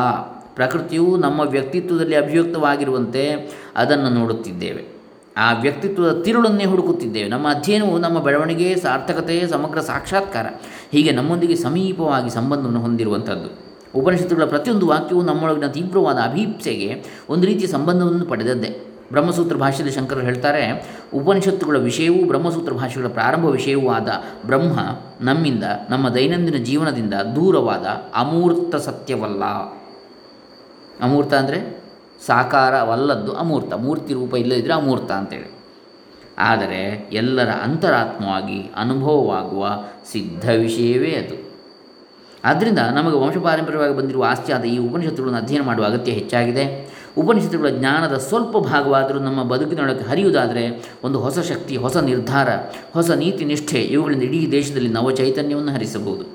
ಪ್ರಕೃತಿಯು 0.55 1.17
ನಮ್ಮ 1.17 1.39
ವ್ಯಕ್ತಿತ್ವದಲ್ಲಿ 1.39 2.15
ಅಭಿವ್ಯಕ್ತವಾಗಿರುವಂತೆ 2.15 3.51
ಅದನ್ನು 3.75 4.09
ನೋಡುತ್ತಿದ್ದೇವೆ. 4.09 4.99
ಆ 5.37 5.53
ವ್ಯಕ್ತಿತ್ವದ 5.53 6.21
ತಿರುಳನ್ನೇ 6.21 6.65
ಹುಡುಕುತ್ತಿದ್ದೇವೆ. 6.65 7.29
ನಮ್ಮ 7.29 7.49
ಅಧ್ಯಯನವು 7.49 7.97
ನಮ್ಮ 7.97 8.19
ಬೆಳವಣಿಗೆ, 8.19 8.75
ಸಾರ್ಥಕತೆ, 8.75 9.47
ಸಮಗ್ರ 9.47 9.79
ಸಾಕ್ಷಾತ್ಕಾರ 9.79 10.45
ಹೀಗೆ 10.91 11.11
ನಮ್ಮೊಂದಿಗೆ 11.11 11.55
ಸಮೀಪವಾಗಿ 11.55 12.29
ಸಂಬಂಧವನ್ನು 12.29 12.81
ಹೊಂದಿರುವಂಥದ್ದು. 12.81 13.68
ಉಪನಿಷತ್ತುಗಳ 13.95 14.45
ಪ್ರತಿಯೊಂದು 14.45 14.87
ವಾಕ್ಯವು 14.87 15.21
ನಮ್ಮೊಳಗಿನ 15.21 15.67
ತೀವ್ರವಾದ 15.67 16.17
ಅಭೀಪ್ಸೆಗೆ 16.17 17.05
ಒಂದು 17.29 17.47
ರೀತಿಯ 17.47 17.67
ಸಂಬಂಧವನ್ನು 17.67 18.25
ಪಡೆದದ್ದೇ 18.25 18.85
ಬ್ರಹ್ಮಸೂತ್ರ 19.11 19.55
ಭಾಷೆಯಲ್ಲಿ 19.55 19.95
ಶಂಕರರು 19.95 20.21
ಹೇಳ್ತಾರೆ, 20.21 20.93
ಉಪನಿಷತ್ತುಗಳ 21.13 21.77
ವಿಷಯವೂ 21.77 22.25
ಬ್ರಹ್ಮಸೂತ್ರ 22.25 22.73
ಭಾಷೆಗಳ 22.73 23.07
ಪ್ರಾರಂಭ 23.07 23.45
ವಿಷಯವೂ 23.45 23.89
ಆದ 23.89 24.09
ಬ್ರಹ್ಮ 24.45 24.79
ನಮ್ಮಿಂದ, 25.21 25.63
ನಮ್ಮ 25.89 26.09
ದೈನಂದಿನ 26.09 26.55
ಜೀವನದಿಂದ 26.55 27.13
ದೂರವಾದ 27.13 27.85
ಅಮೂರ್ತ 28.15 28.75
ಸತ್ಯವಲ್ಲ. 28.75 29.43
ಅಮೂರ್ತ 31.01 31.33
ಅಂದರೆ 31.33 31.81
ಸಾಕಾರವಲ್ಲದ್ದು 32.25 33.33
ಅಮೂರ್ತ, 33.33 33.73
ಮೂರ್ತಿ 33.73 34.13
ರೂಪ 34.13 34.35
ಇಲ್ಲದಿದ್ದರೆ 34.35 34.73
ಅಮೂರ್ತ 34.73 35.11
ಅಂತೇಳಿ. 35.11 35.51
ಆದರೆ 36.37 37.09
ಎಲ್ಲರ 37.11 37.49
ಅಂತರಾತ್ಮವಾಗಿ 37.49 38.71
ಅನುಭವವಾಗುವ 38.75 39.83
ಸಿದ್ಧ 40.11 40.49
ವಿಷಯವೇ 40.49 41.15
ಅದು. 41.15 41.48
ಆದ್ದರಿಂದ 42.45 42.79
ನಮಗೆ 42.95 43.17
ವಂಶಪಾರಂಪರ್ಯವಾಗಿ 43.17 43.97
ಬಂದಿರುವ 43.97 44.25
ಆಸ್ತಿಯಾದ 44.29 44.63
ಈ 44.63 44.77
ಉಪನಿಷತ್ತುಗಳನ್ನು 44.77 45.43
ಅಧ್ಯಯನ 45.43 45.61
ಮಾಡುವ 45.61 45.85
ಅಗತ್ಯ 45.85 46.11
ಹೆಚ್ಚಾಗಿದೆ. 46.11 46.89
ಉಪನಿಷತ್ತುಗಳ 47.17 47.69
ಜ್ಞಾನದ 47.69 48.17
ಸ್ವಲ್ಪ 48.17 48.57
ಭಾಗವಾದರೂ 48.57 49.19
ನಮ್ಮ 49.19 49.43
ಬದುಕಿನೊಳಗೆ 49.43 50.09
ಹರಿಯುವುದಾದರೆ 50.09 50.93
ಒಂದು 51.03 51.19
ಹೊಸ 51.19 51.39
ಶಕ್ತಿ, 51.39 51.77
ಹೊಸ 51.77 51.97
ನಿರ್ಧಾರ, 51.97 52.49
ಹೊಸ 52.93 53.11
ನೀತಿ 53.11 53.45
ನಿಷ್ಠೆ 53.45 53.81
ಇವುಗಳಿಂದ 53.81 54.23
ಇಡೀ 54.23 54.51
ದೇಶದಲ್ಲಿ 54.51 54.89
ನವ 54.89 55.11
ಚೈತನ್ಯವನ್ನು 55.11 55.71
ಹರಿಸಬಹುದು. 55.71 56.25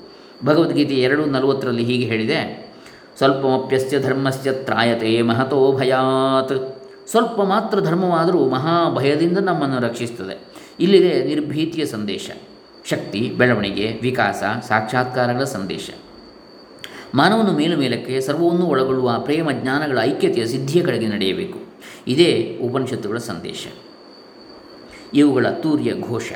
ಭಗವದ್ಗೀತೆ 0.47 0.95
ಎರಡು 0.95 1.25
ನಲವತ್ತರಲ್ಲಿ 1.25 1.85
ಹೀಗೆ 1.85 2.05
ಹೇಳಿದೆ. 2.05 2.71
ಸ್ವಲ್ಪಮಪ್ಯಸ್ಯ 3.19 4.01
ಧರ್ಮಸ್ಯ 4.01 4.53
ತ್ರಾಯತೆ 4.53 5.23
ಮಹತೋ 5.23 5.73
ಭಯಾತ್. 5.73 6.85
ಸ್ವಲ್ಪ 7.11 7.41
ಮಾತ್ರ 7.41 7.81
ಧರ್ಮವಾದರೂ 7.81 8.49
ಮಹಾಭಯದಿಂದ 8.49 9.39
ನಮ್ಮನ್ನು 9.39 9.81
ರಕ್ಷಿಸುತ್ತದೆ. 9.81 10.41
ಇಲ್ಲಿದೆ 10.81 11.25
ನಿರ್ಭೀತಿಯ 11.25 11.87
ಸಂದೇಶ. 11.87 12.31
ಶಕ್ತಿ, 12.91 13.33
ಬೆಳವಣಿಗೆ, 13.39 13.99
ವಿಕಾಸ, 14.03 14.43
ಸಾಕ್ಷಾತ್ಕಾರಗಳ 14.69 15.45
ಸಂದೇಶ. 15.45 15.91
ಮಾನವನು 17.15 17.53
ಮೇಲು 17.53 17.77
ಮೇಲಕ್ಕೆ 17.77 18.21
ಸರ್ವವನ್ನು 18.21 18.67
ಒಳಗೊಳ್ಳುವ 18.67 19.19
ಪ್ರೇಮ 19.19 19.51
ಜ್ಞಾನಗಳ 19.51 19.99
ಐಕ್ಯತೆಯ 20.03 20.47
ಸಿದ್ಧಿಯ 20.47 20.83
ಕಡೆಗೆ 20.83 21.09
ನಡೆಯಬೇಕು. 21.09 21.59
ಇದೇ 22.07 22.59
ಉಪನಿಷತ್ತುಗಳ 22.63 23.19
ಸಂದೇಶ. 23.19 23.67
ಇವುಗಳ 25.15 25.47
ತೂರ್ಯ 25.49 25.93
ಘೋಷ. 26.01 26.33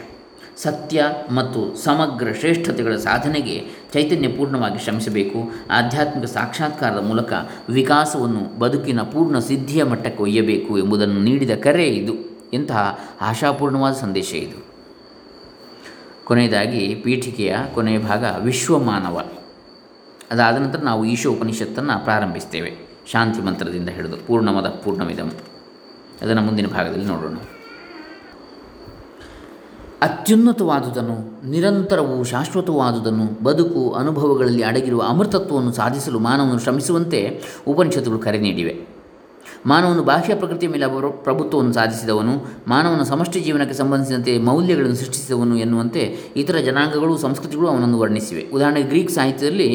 ಸತ್ಯ 0.56 1.04
ಮತ್ತು 1.30 1.76
ಸಮಗ್ರ 1.76 2.28
ಶ್ರೇಷ್ಠತೆಗಳ 2.40 2.96
ಸಾಧನೆಗೆ 2.96 3.62
ಚೈತನ್ಯಪೂರ್ಣವಾಗಿ 3.92 4.78
ಶ್ರಮಿಸಬೇಕು. 4.78 5.50
ಆಧ್ಯಾತ್ಮಿಕ 5.70 6.24
ಸಾಕ್ಷಾತ್ಕಾರದ 6.24 7.02
ಮೂಲಕ 7.02 7.32
ವಿಕಾಸವನ್ನು 7.68 8.58
ಬದುಕಿನ 8.58 9.00
ಪೂರ್ಣ 9.00 9.38
ಸಿದ್ಧಿಯ 9.38 9.84
ಮಟ್ಟಕ್ಕೆ 9.84 10.22
ಒಯ್ಯಬೇಕು 10.22 10.78
ಎಂಬುದನ್ನು 10.78 11.20
ನೀಡಿದ 11.20 11.50
ಕರೆ 11.50 11.88
ಇದು. 11.88 12.12
ಇಂತಹ 12.52 12.98
ಆಶಾಪೂರ್ಣವಾದ 13.20 13.92
ಸಂದೇಶ 13.92 14.34
ಇದು. 14.34 14.67
ಕೊನೆಯದಾಗಿ 16.29 16.95
ಪೀಠಿಕೆಯ 16.95 17.57
ಕೊನೆಯ 17.75 17.99
ಭಾಗ 17.99 18.25
ವಿಶ್ವಮಾನವ. 18.38 19.21
ಅದಾದ 20.31 20.57
ನಂತರ 20.57 20.79
ನಾವು 20.79 21.05
ಈಶೋ 21.05 21.31
ಉಪನಿಷತ್ತನ್ನು 21.31 22.05
ಪ್ರಾರಂಭಿಸ್ತೇವೆ. 22.05 22.88
ಶಾಂತಿ 23.12 23.41
ಮಂತ್ರದಿಂದ 23.41 23.88
ಹಿಡಿದು 23.88 24.27
ಪೂರ್ಣಮದ 24.27 24.67
ಪೂರ್ಣವಿದಂ 24.67 25.33
ಅದನ್ನು 26.23 26.43
ಮುಂದಿನ 26.43 26.67
ಭಾಗದಲ್ಲಿ 26.67 27.05
ನೋಡೋಣ. 27.05 27.37
ಅತ್ಯುನ್ನತವಾದುದನ್ನು, 30.03 31.49
ನಿರಂತರವೂ 31.51 32.25
ಶಾಶ್ವತವಾದುದನ್ನು, 32.25 33.45
ಬದುಕು, 33.45 33.93
ಅನುಭವಗಳಲ್ಲಿ 33.93 34.62
ಅಡಗಿರುವ 34.62 35.03
ಅಮೃತತ್ವವನ್ನು 35.09 35.73
ಸಾಧಿಸಲು 35.73 36.19
ಮಾನವನು 36.19 36.59
ಶ್ರಮಿಸುವಂತೆ 36.59 37.43
ಉಪನಿಷತ್ತುಗಳು 37.67 38.19
ಕರೆ 38.19 38.38
ನೀಡಿವೆ. 38.38 38.97
ಮಾನವನು 39.68 40.02
ಬಾಹ್ಯ 40.02 40.35
ಪ್ರಕೃತಿಯ 40.35 40.68
ಮೇಲೆ 40.68 40.87
ಪ್ರಭುತ್ವವನ್ನು 41.22 41.72
ಸಾಧಿಸಿದವನು, 41.72 42.35
ಮಾನವನ 42.68 43.02
ಸಮಷ್ಟಿ 43.02 43.40
ಜೀವನಕ್ಕೆ 43.40 43.76
ಸಂಬಂಧಿಸಿದಂತೆ 43.76 44.33
ಮೌಲ್ಯಗಳನ್ನು 44.38 44.96
ಸೃಷ್ಟಿಸಿದವನು 44.96 45.57
ಎನ್ನುವಂತೆ 45.59 46.02
ಇತರ 46.37 46.57
ಜನಾಂಗಗಳು 46.68 47.14
ಸಂಸ್ಕೃತಿಗಳು 47.18 47.68
ಅವನನ್ನು 47.68 47.98
ವರ್ಣಿಸಿವೆ. 47.98 48.44
ಉದಾಹರಣೆಗೆ 48.54 48.88
ಗ್ರೀಕ್ 48.88 49.11
ಸಾಹಿತ್ಯದಲ್ಲಿ 49.11 49.70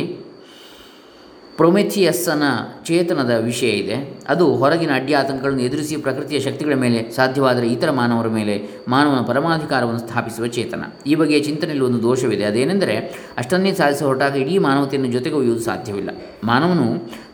ಪ್ರೊಮೆಥಿಯಸ್ಸನ 1.57 2.43
ಚೇತನದ 2.85 3.33
ವಿಷಯ 3.39 3.71
ಇದೆ. 3.81 3.97
ಅದು 4.29 4.45
ಹೊರಗಿನ 4.61 4.91
ಅಡ್ಡಿ 4.95 5.13
ಆತಂಕಗಳನ್ನು 5.13 5.61
ಎದುರಿಸಿ 5.61 5.95
ಪ್ರಕೃತಿಯ 6.05 6.39
ಶಕ್ತಿಗಳ 6.39 6.75
ಮೇಲೆ 6.83 6.99
ಸಾಧ್ಯವಾದರೆ 7.15 7.67
ಇತರ 7.67 7.91
ಮಾನವರ 7.91 8.27
ಮೇಲೆ 8.27 8.55
ಮಾನವನ 8.87 9.21
ಪರಮಾಧಿಕಾರವನ್ನು 9.21 9.99
ಸ್ಥಾಪಿಸುವ 9.99 10.47
ಚೇತನ. 10.47 10.83
ಈ 11.05 11.15
ಬಗೆಯ 11.15 11.39
ಚಿಂತನೆಯಲ್ಲಿ 11.39 11.85
ಒಂದು 11.85 12.01
ದೋಷವಿದೆ. 12.01 12.43
ಅದೇನೆಂದರೆ 12.43 12.95
ಅಷ್ಟನ್ನೇ 13.37 13.73
ಸಾಧಿಸ 13.73 14.03
ಹೊರಟಾಗ 14.03 14.35
ಇಡೀ 14.35 14.57
ಮಾನವತೆಯನ್ನು 14.57 15.11
ಜೊತೆಗೆ 15.11 15.35
ಒಯ್ಯುವುದು 15.35 15.65
ಸಾಧ್ಯವಿಲ್ಲ. 15.65 16.09
ಮಾನವನು 16.43 16.87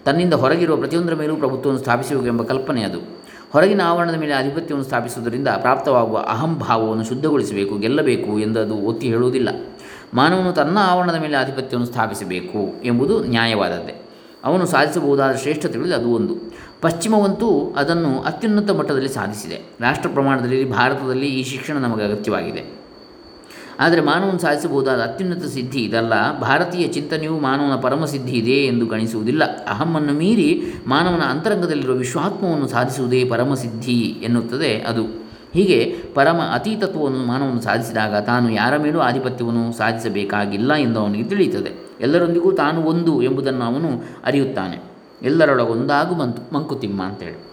ತನ್ನಿಂದ 0.05 0.33
ಹೊರಗಿರುವ 0.33 0.75
ಪ್ರತಿಯೊಂದರ 0.75 1.13
ಮೇಲೂ 1.13 1.35
ಪ್ರಭುತ್ವವನ್ನು 1.35 1.81
ಸ್ಥಾಪಿಸಬೇಕು 1.81 2.25
ಎಂಬ 2.25 2.43
ಕಲ್ಪನೆ 2.43 2.83
ಅದು. 2.83 2.99
ಹೊರಗಿನ 3.53 3.81
ಆವರಣದ 3.85 4.15
ಮೇಲೆ 4.15 4.33
ಆಧಿಪತ್ಯವನ್ನು 4.33 4.85
ಸ್ಥಾಪಿಸುವುದರಿಂದ 4.85 5.47
ಪ್ರಾಪ್ತವಾಗುವ 5.47 6.17
ಅಹಂಭಾವವನ್ನು 6.17 7.05
ಶುದ್ಧಗೊಳಿಸಬೇಕು, 7.05 7.77
ಗೆಲ್ಲಬೇಕು 7.77 8.39
ಎಂದು 8.39 8.59
ಅದು 8.59 8.75
ಒತ್ತಿ 8.75 9.07
ಹೇಳುವುದಿಲ್ಲ. 9.07 9.49
ಮಾನವನು 10.13 10.53
ತನ್ನ 10.53 10.77
ಆವರಣದ 10.81 11.15
ಮೇಲೆ 11.15 11.37
ಆಧಿಪತ್ಯವನ್ನು 11.37 11.85
ಸ್ಥಾಪಿಸಬೇಕು 11.85 12.81
ಎಂಬುದು 12.83 13.23
ನ್ಯಾಯವಾದದ್ದೇ. 13.23 14.05
ಅವನು 14.43 14.65
ಸಾಧಿಸಬಹುದಾದ 14.65 15.35
ಶ್ರೇಷ್ಠತೆಗಳಲ್ಲಿ 15.35 15.95
ಅದು 15.95 16.09
ಒಂದು. 16.09 16.35
ಪಶ್ಚಿಮವಂತೂ 16.81 17.73
ಅದನ್ನು 17.77 18.21
ಅತ್ಯುನ್ನತ 18.21 18.71
ಮಟ್ಟದಲ್ಲಿ 18.71 19.09
ಸಾಧಿಸಿದೆ. 19.09 19.61
ರಾಷ್ಟ್ರ 19.79 20.09
ಪ್ರಮಾಣದಲ್ಲಿ 20.09 20.71
ಭಾರತದಲ್ಲಿ 20.71 21.25
ಈ 21.25 21.43
ಶಿಕ್ಷಣ 21.43 21.73
ನಮಗೆ 21.73 22.03
ಅಗತ್ಯವಾಗಿದೆ. 22.03 22.78
ಆದರೆ 23.79 24.01
ಮಾನವನ 24.01 24.37
ಸಾಧಿಸಬಹುದಾದ 24.37 25.01
ಅತ್ಯುನ್ನತ 25.01 25.45
ಸಿದ್ಧಿ 25.45 25.79
ಇದಲ್ಲ. 25.79 26.39
ಭಾರತೀಯ 26.39 26.87
ಚಿಂತನೆಯು 26.87 27.39
ಮಾನವನ 27.39 27.75
ಪರಮಸಿದ್ಧಿ 27.75 28.33
ಇದೆ 28.33 28.51
ಎಂದು 28.51 28.85
ಗಣಿಸುವುದಿಲ್ಲ. 28.85 29.43
ಅಹಮ್ಮನ್ನು 29.65 30.13
ಮೀರಿ 30.13 30.63
ಮಾನವನ 30.87 31.21
ಅಂತರಂಗದಲ್ಲಿರುವ 31.21 31.95
ವಿಶ್ವಾತ್ಮವನ್ನು 31.95 32.67
ಸಾಧಿಸುವುದೇ 32.67 33.25
ಪರಮಸಿದ್ಧಿ 33.25 33.99
ಎನ್ನುತ್ತದೆ 33.99 34.81
ಅದು. 34.81 35.29
ಹೀಗೆ 35.53 35.95
ಪರಮ 36.13 36.39
ಅತೀತತ್ವವನ್ನು 36.53 37.25
ಮಾನವನು 37.25 37.61
ಸಾಧಿಸಿದಾಗ 37.61 38.15
ತಾನು 38.15 38.49
ಯಾರ 38.51 38.77
ಮೇಲೂ 38.77 38.99
ಆಧಿಪತ್ಯವನ್ನು 38.99 39.77
ಸಾಧಿಸಬೇಕಾಗಿಲ್ಲ 39.77 40.73
ಎಂದು 40.73 40.99
ಅವನಿಗೆ 40.99 41.23
ತಿಳಿಯುತ್ತದೆ. 41.23 41.71
ಎಲ್ಲರೊಂದಿಗೂ 42.01 42.51
ತಾನು 42.51 42.81
ಒಂದು 42.81 43.21
ಎಂಬುದನ್ನು 43.21 43.65
ಅವನು 43.65 43.87
ಅರಿಯುತ್ತಾನೆ. 44.25 44.77
ಎಲ್ಲರೊಳಗೊಂದಾಗು 45.21 46.15
ಮಂತು 46.15 46.53
ಮಂಕುತಿಮ್ಮ 46.53 47.03
ಅಂತೇಳಿ. 47.03 47.49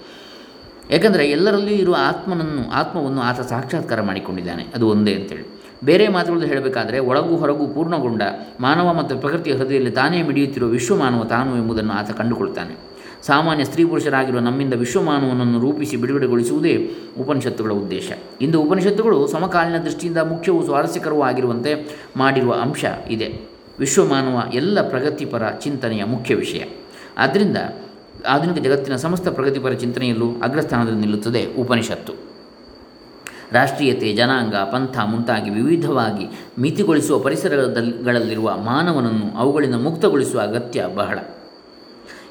ಏಕೆಂದರೆ 0.95 1.31
ಎಲ್ಲರಲ್ಲಿಯೂ 1.31 1.79
ಇರುವ 1.79 1.97
ಆತ್ಮನನ್ನು, 1.99 2.71
ಆತ್ಮವನ್ನು 2.71 3.21
ಆತ 3.21 3.41
ಸಾಕ್ಷಾತ್ಕಾರ 3.41 4.01
ಮಾಡಿಕೊಂಡಿದ್ದಾನೆ. 4.01 4.67
ಅದು 4.75 4.89
ಒಂದೇ 4.89 5.15
ಅಂತೇಳಿ. 5.15 5.56
ಬೇರೆ 5.85 6.09
ಮಾತುಗಳಲ್ಲಿ 6.09 6.49
ಹೇಳಬೇಕಾದರೆ 6.49 6.99
ಒಳಗೂ 6.99 7.37
ಹೊರಗೂ 7.37 7.67
ಪೂರ್ಣಗೊಂಡ 7.67 8.23
ಮಾನವ 8.61 8.95
ಮತ್ತು 8.95 9.19
ಪ್ರಕೃತಿಯ 9.19 9.53
ಹೃದಯದಲ್ಲಿ 9.53 9.91
ತಾನೇ 9.91 10.23
ಮಿಡಿಯುತ್ತಿರುವ 10.23 10.69
ವಿಶ್ವಮಾನವ 10.69 11.25
ತಾನು 11.25 11.57
ಎಂಬುದನ್ನು 11.57 11.93
ಆತ 11.93 12.11
ಕಂಡುಕೊಳ್ತಾನೆ. 12.11 12.97
ಸಾಮಾನ್ಯ 13.27 13.65
ಸ್ತ್ರೀ 13.65 13.85
ಪುರುಷರಾಗಿರುವ 13.85 14.41
ನಮ್ಮಿಂದ 14.41 14.75
ವಿಶ್ವಮಾನವನನ್ನು 14.75 15.61
ರೂಪಿಸಿ 15.61 15.97
ಬಿಡುಗಡೆಗೊಳಿಸುವುದೇ 15.97 16.91
ಉಪನಿಷತ್ತುಗಳ 17.21 17.71
ಉದ್ದೇಶ. 17.71 18.13
ಇಂದು 18.41 18.63
ಉಪನಿಷತ್ತುಗಳು 18.63 19.27
ಸಮಕಾಲೀನ 19.27 19.79
ದೃಷ್ಟಿಯಿಂದ 19.79 20.19
ಮುಖ್ಯವೂ 20.19 20.65
ಸ್ವಾರಸ್ಯಕರವೂ 20.65 21.23
ಆಗಿರುವಂತೆ 21.23 21.99
ಮಾಡಿರುವ 22.17 22.53
ಅಂಶ 22.53 22.85
ಇದೆ. 23.11 23.41
ವಿಶ್ವಮಾನವ 23.79 24.43
ಎಲ್ಲ 24.55 24.89
ಪ್ರಗತಿಪರ 24.89 25.51
ಚಿಂತನೆಯ 25.51 26.05
ಮುಖ್ಯ 26.05 26.35
ವಿಷಯ. 26.35 26.65
ಆದ್ದರಿಂದ 27.19 27.57
ಆಧುನಿಕ 28.29 28.63
ಜಗತ್ತಿನ 28.63 28.97
ಸಮಸ್ತ 28.97 29.29
ಪ್ರಗತಿಪರ 29.29 29.73
ಚಿಂತನೆಯಲ್ಲೂ 29.73 30.27
ಅಗ್ರಸ್ಥಾನದಲ್ಲಿ 30.43 31.01
ನಿಲ್ಲುತ್ತದೆ 31.01 31.55
ಉಪನಿಷತ್ತು. 31.59 32.26
ರಾಷ್ಟ್ರೀಯತೆ, 33.53 34.13
ಜನಾಂಗ, 34.13 34.55
ಪಂಥ 34.55 34.99
ಮುಂತಾಗಿ 35.05 35.51
ವಿವಿಧವಾಗಿ 35.51 36.47
ಮಿತಿಗೊಳಿಸುವ 36.59 37.19
ಪರಿಸರಗಳಲ್ಲಿರುವ 37.19 38.57
ಮಾನವನನ್ನು 38.57 39.39
ಅವುಗಳಿಂದ 39.39 39.75
ಮುಕ್ತಗೊಳಿಸುವ 39.75 40.41
ಅಗತ್ಯ 40.41 40.85
ಬಹಳ. 40.95 41.19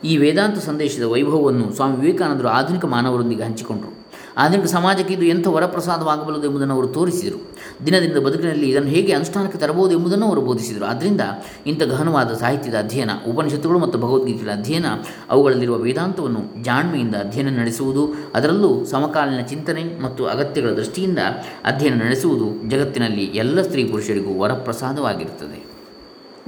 ಈ 0.03 0.17
ವೇದಾಂತ 0.17 0.57
ಸಂದೇಶದ 0.57 1.03
ವೈಭವವನ್ನು 1.03 1.73
ಸ್ವಾಮಿ 1.73 1.97
ವಿವೇಕಾನಂದರು 1.97 2.47
ಆಧುನಿಕ 2.47 2.85
ಮಾನವರೊಂದಿಗೆ 2.85 3.43
ಹಂಚಿಕೊಂಡರು. 3.43 4.04
ಆಧುನಿಕ 4.37 4.65
ಸಮಾಜಕ್ಕೆ 4.65 5.13
ಇದು 5.13 5.23
ಎಂಥ 5.23 5.47
ವರಪ್ರಸಾದವಾಗಬಲ್ಲದು 5.47 6.47
ಎಂಬುದನ್ನು 6.47 6.73
ಅವರು 6.73 6.87
ತೋರಿಸಿದರು. 6.87 7.55
ದಿನದಿಂದ 7.85 8.17
ಬದುಕಿನಲ್ಲಿ 8.17 8.69
ಇದನ್ನು 8.69 8.89
ಹೇಗೆ 8.89 9.13
ಅನುಷ್ಠಾನಕ್ಕೆ 9.13 9.57
ತರಬಹುದು 9.57 9.91
ಎಂಬುದನ್ನು 9.91 10.25
ಅವರು 10.25 10.41
ಬೋಧಿಸಿದರು. 10.41 10.85
ಆದ್ದರಿಂದ 10.85 11.21
ಇಂಥ 11.65 11.83
ಗಹನವಾದ 11.83 12.33
ಸಾಹಿತ್ಯದ 12.33 12.75
ಅಧ್ಯಯನ, 12.75 13.09
ಉಪನಿಷತ್ತುಗಳು 13.29 13.79
ಮತ್ತು 13.79 13.99
ಭಗವದ್ಗೀತೆಗಳ 13.99 14.51
ಅಧ್ಯಯನ, 14.51 14.85
ಅವುಗಳಲ್ಲಿರುವ 15.29 15.77
ವೇದಾಂತವನ್ನು 15.77 16.63
ಜಾಣ್ಮೆಯಿಂದ 16.63 17.15
ಅಧ್ಯಯನ 17.15 17.59
ನಡೆಸುವುದು, 17.59 18.13
ಅದರಲ್ಲೂ 18.35 18.85
ಸಮಕಾಲೀನ 18.85 19.41
ಚಿಂತನೆ 19.41 20.01
ಮತ್ತು 20.01 20.25
ಅಗತ್ಯಗಳ 20.25 20.69
ದೃಷ್ಟಿಯಿಂದ 20.69 21.19
ಅಧ್ಯಯನ 21.65 22.03
ನಡೆಸುವುದು 22.03 22.69
ಜಗತ್ತಿನಲ್ಲಿ 22.69 23.23
ಎಲ್ಲ 23.23 23.61
ಸ್ತ್ರೀ 23.61 23.83
ಪುರುಷರಿಗೂ 23.83 24.39
ವರಪ್ರಸಾದವಾಗಿರುತ್ತದೆ. 24.39 25.65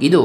ಇದು 0.00 0.22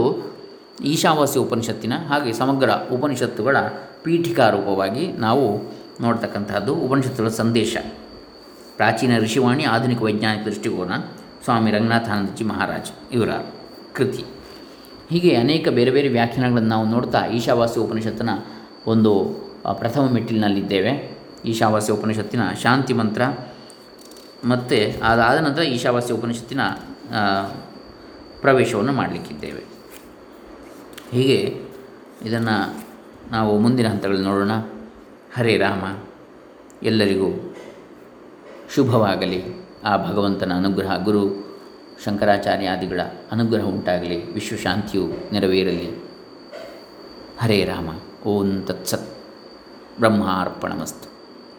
ಈಶಾವಾಸ್ಯ 0.83 1.39
ಉಪನಿಷತ್ತಿನ 1.39 1.93
ಹಾಗೆ 2.09 2.33
ಸಮಗ್ರ 2.33 2.69
ಉಪನಿಷತ್ತುಗಳ 2.93 3.57
ಪೀಠಿಕಾ 4.03 4.49
ರೂಪವಾಗಿ 4.49 5.11
ನಾವು 5.11 5.73
ನೋಡ್ತಕ್ಕಂತಹದ್ದು 6.01 6.73
ಉಪನಿಷತ್ತುಗಳ 6.75 7.29
ಸಂದೇಶ. 7.29 7.77
ಪ್ರಾಚೀನ 8.77 9.17
ಋಷಿವಾಣಿ 9.19 9.63
ಆಧುನಿಕ 9.63 10.01
ವೈಜ್ಞಾನಿಕ 10.01 10.43
ದೃಷ್ಟಿಕೋನ 10.45 10.93
ಸ್ವಾಮಿ 11.43 11.71
ರಂಗನಾಥಾನಂದಜಿ 11.71 12.43
ಮಹಾರಾಜ್, 12.43 12.91
ಇವರ 13.11 13.31
ಕೃತಿ. 13.93 14.23
ಹೀಗೆ 15.09 15.31
ಅನೇಕ 15.35 15.65
ಬೇರೆ 15.69 15.91
ಬೇರೆ 15.91 16.09
ವ್ಯಾಖ್ಯಾನಗಳನ್ನು 16.09 16.69
ನಾವು 16.69 16.85
ನೋಡ್ತಾ 16.85 17.19
ಈಶಾವಾಸ್ಯ 17.25 17.81
ಉಪನಿಷತ್ತಿನ 17.81 18.31
ಒಂದು 18.87 19.11
ಪ್ರಥಮ 19.79 20.03
ಮೆಟ್ಟಿಲಿನಲ್ಲಿದ್ದೇವೆ. 20.13 20.93
ಈಶಾವಾಸ್ಯ 21.45 21.93
ಉಪನಿಷತ್ತಿನ 21.93 22.43
ಶಾಂತಿ 22.63 22.93
ಮಂತ್ರ 22.93 23.21
ಮತ್ತು 24.45 24.77
ಅದಾದ 25.05 25.37
ನಂತರ 25.45 25.61
ಈಶಾವಾಸ್ಯ 25.61 26.13
ಉಪನಿಷತ್ತಿನ 26.13 26.61
ಪ್ರವೇಶವನ್ನು 28.41 28.93
ಮಾಡಲಿಕ್ಕಿದ್ದೇವೆ. 28.93 29.63
ಹೀಗೆ 31.11 31.39
ಇದನ್ನು 32.21 32.55
ನಾವು 33.31 33.59
ಮುಂದಿನ 33.59 33.87
ಹಂತಗಳಲ್ಲಿ 33.87 34.25
ನೋಡೋಣ. 34.25 34.55
ಹರೇ 35.37 35.57
ರಾಮ, 35.57 36.03
ಎಲ್ಲರಿಗೂ 36.83 37.55
ಶುಭವಾಗಲಿ. 38.75 39.43
ಆ 39.83 39.97
ಭಗವಂತನ 39.97 40.51
ಅನುಗ್ರಹ, 40.55 41.03
ಗುರು 41.03 41.53
ಶಂಕರಾಚಾರ್ಯಾದಿಗಳ 42.05 43.01
ಅನುಗ್ರಹ 43.31 43.63
ಉಂಟಾಗಲಿ. 43.63 44.33
ವಿಶ್ವಶಾಂತಿಯು 44.33 45.07
ನೆರವೇರಲಿ. 45.31 46.03
ಹರೇ 47.39 47.63
ರಾಮ, 47.63 47.89
ಓಂ 48.25 48.63
ತತ್ಸತ್. 48.63 49.17
ಬ್ರಹ್ಮಾರ್ಪಣಮಸ್ತು. 49.99 51.12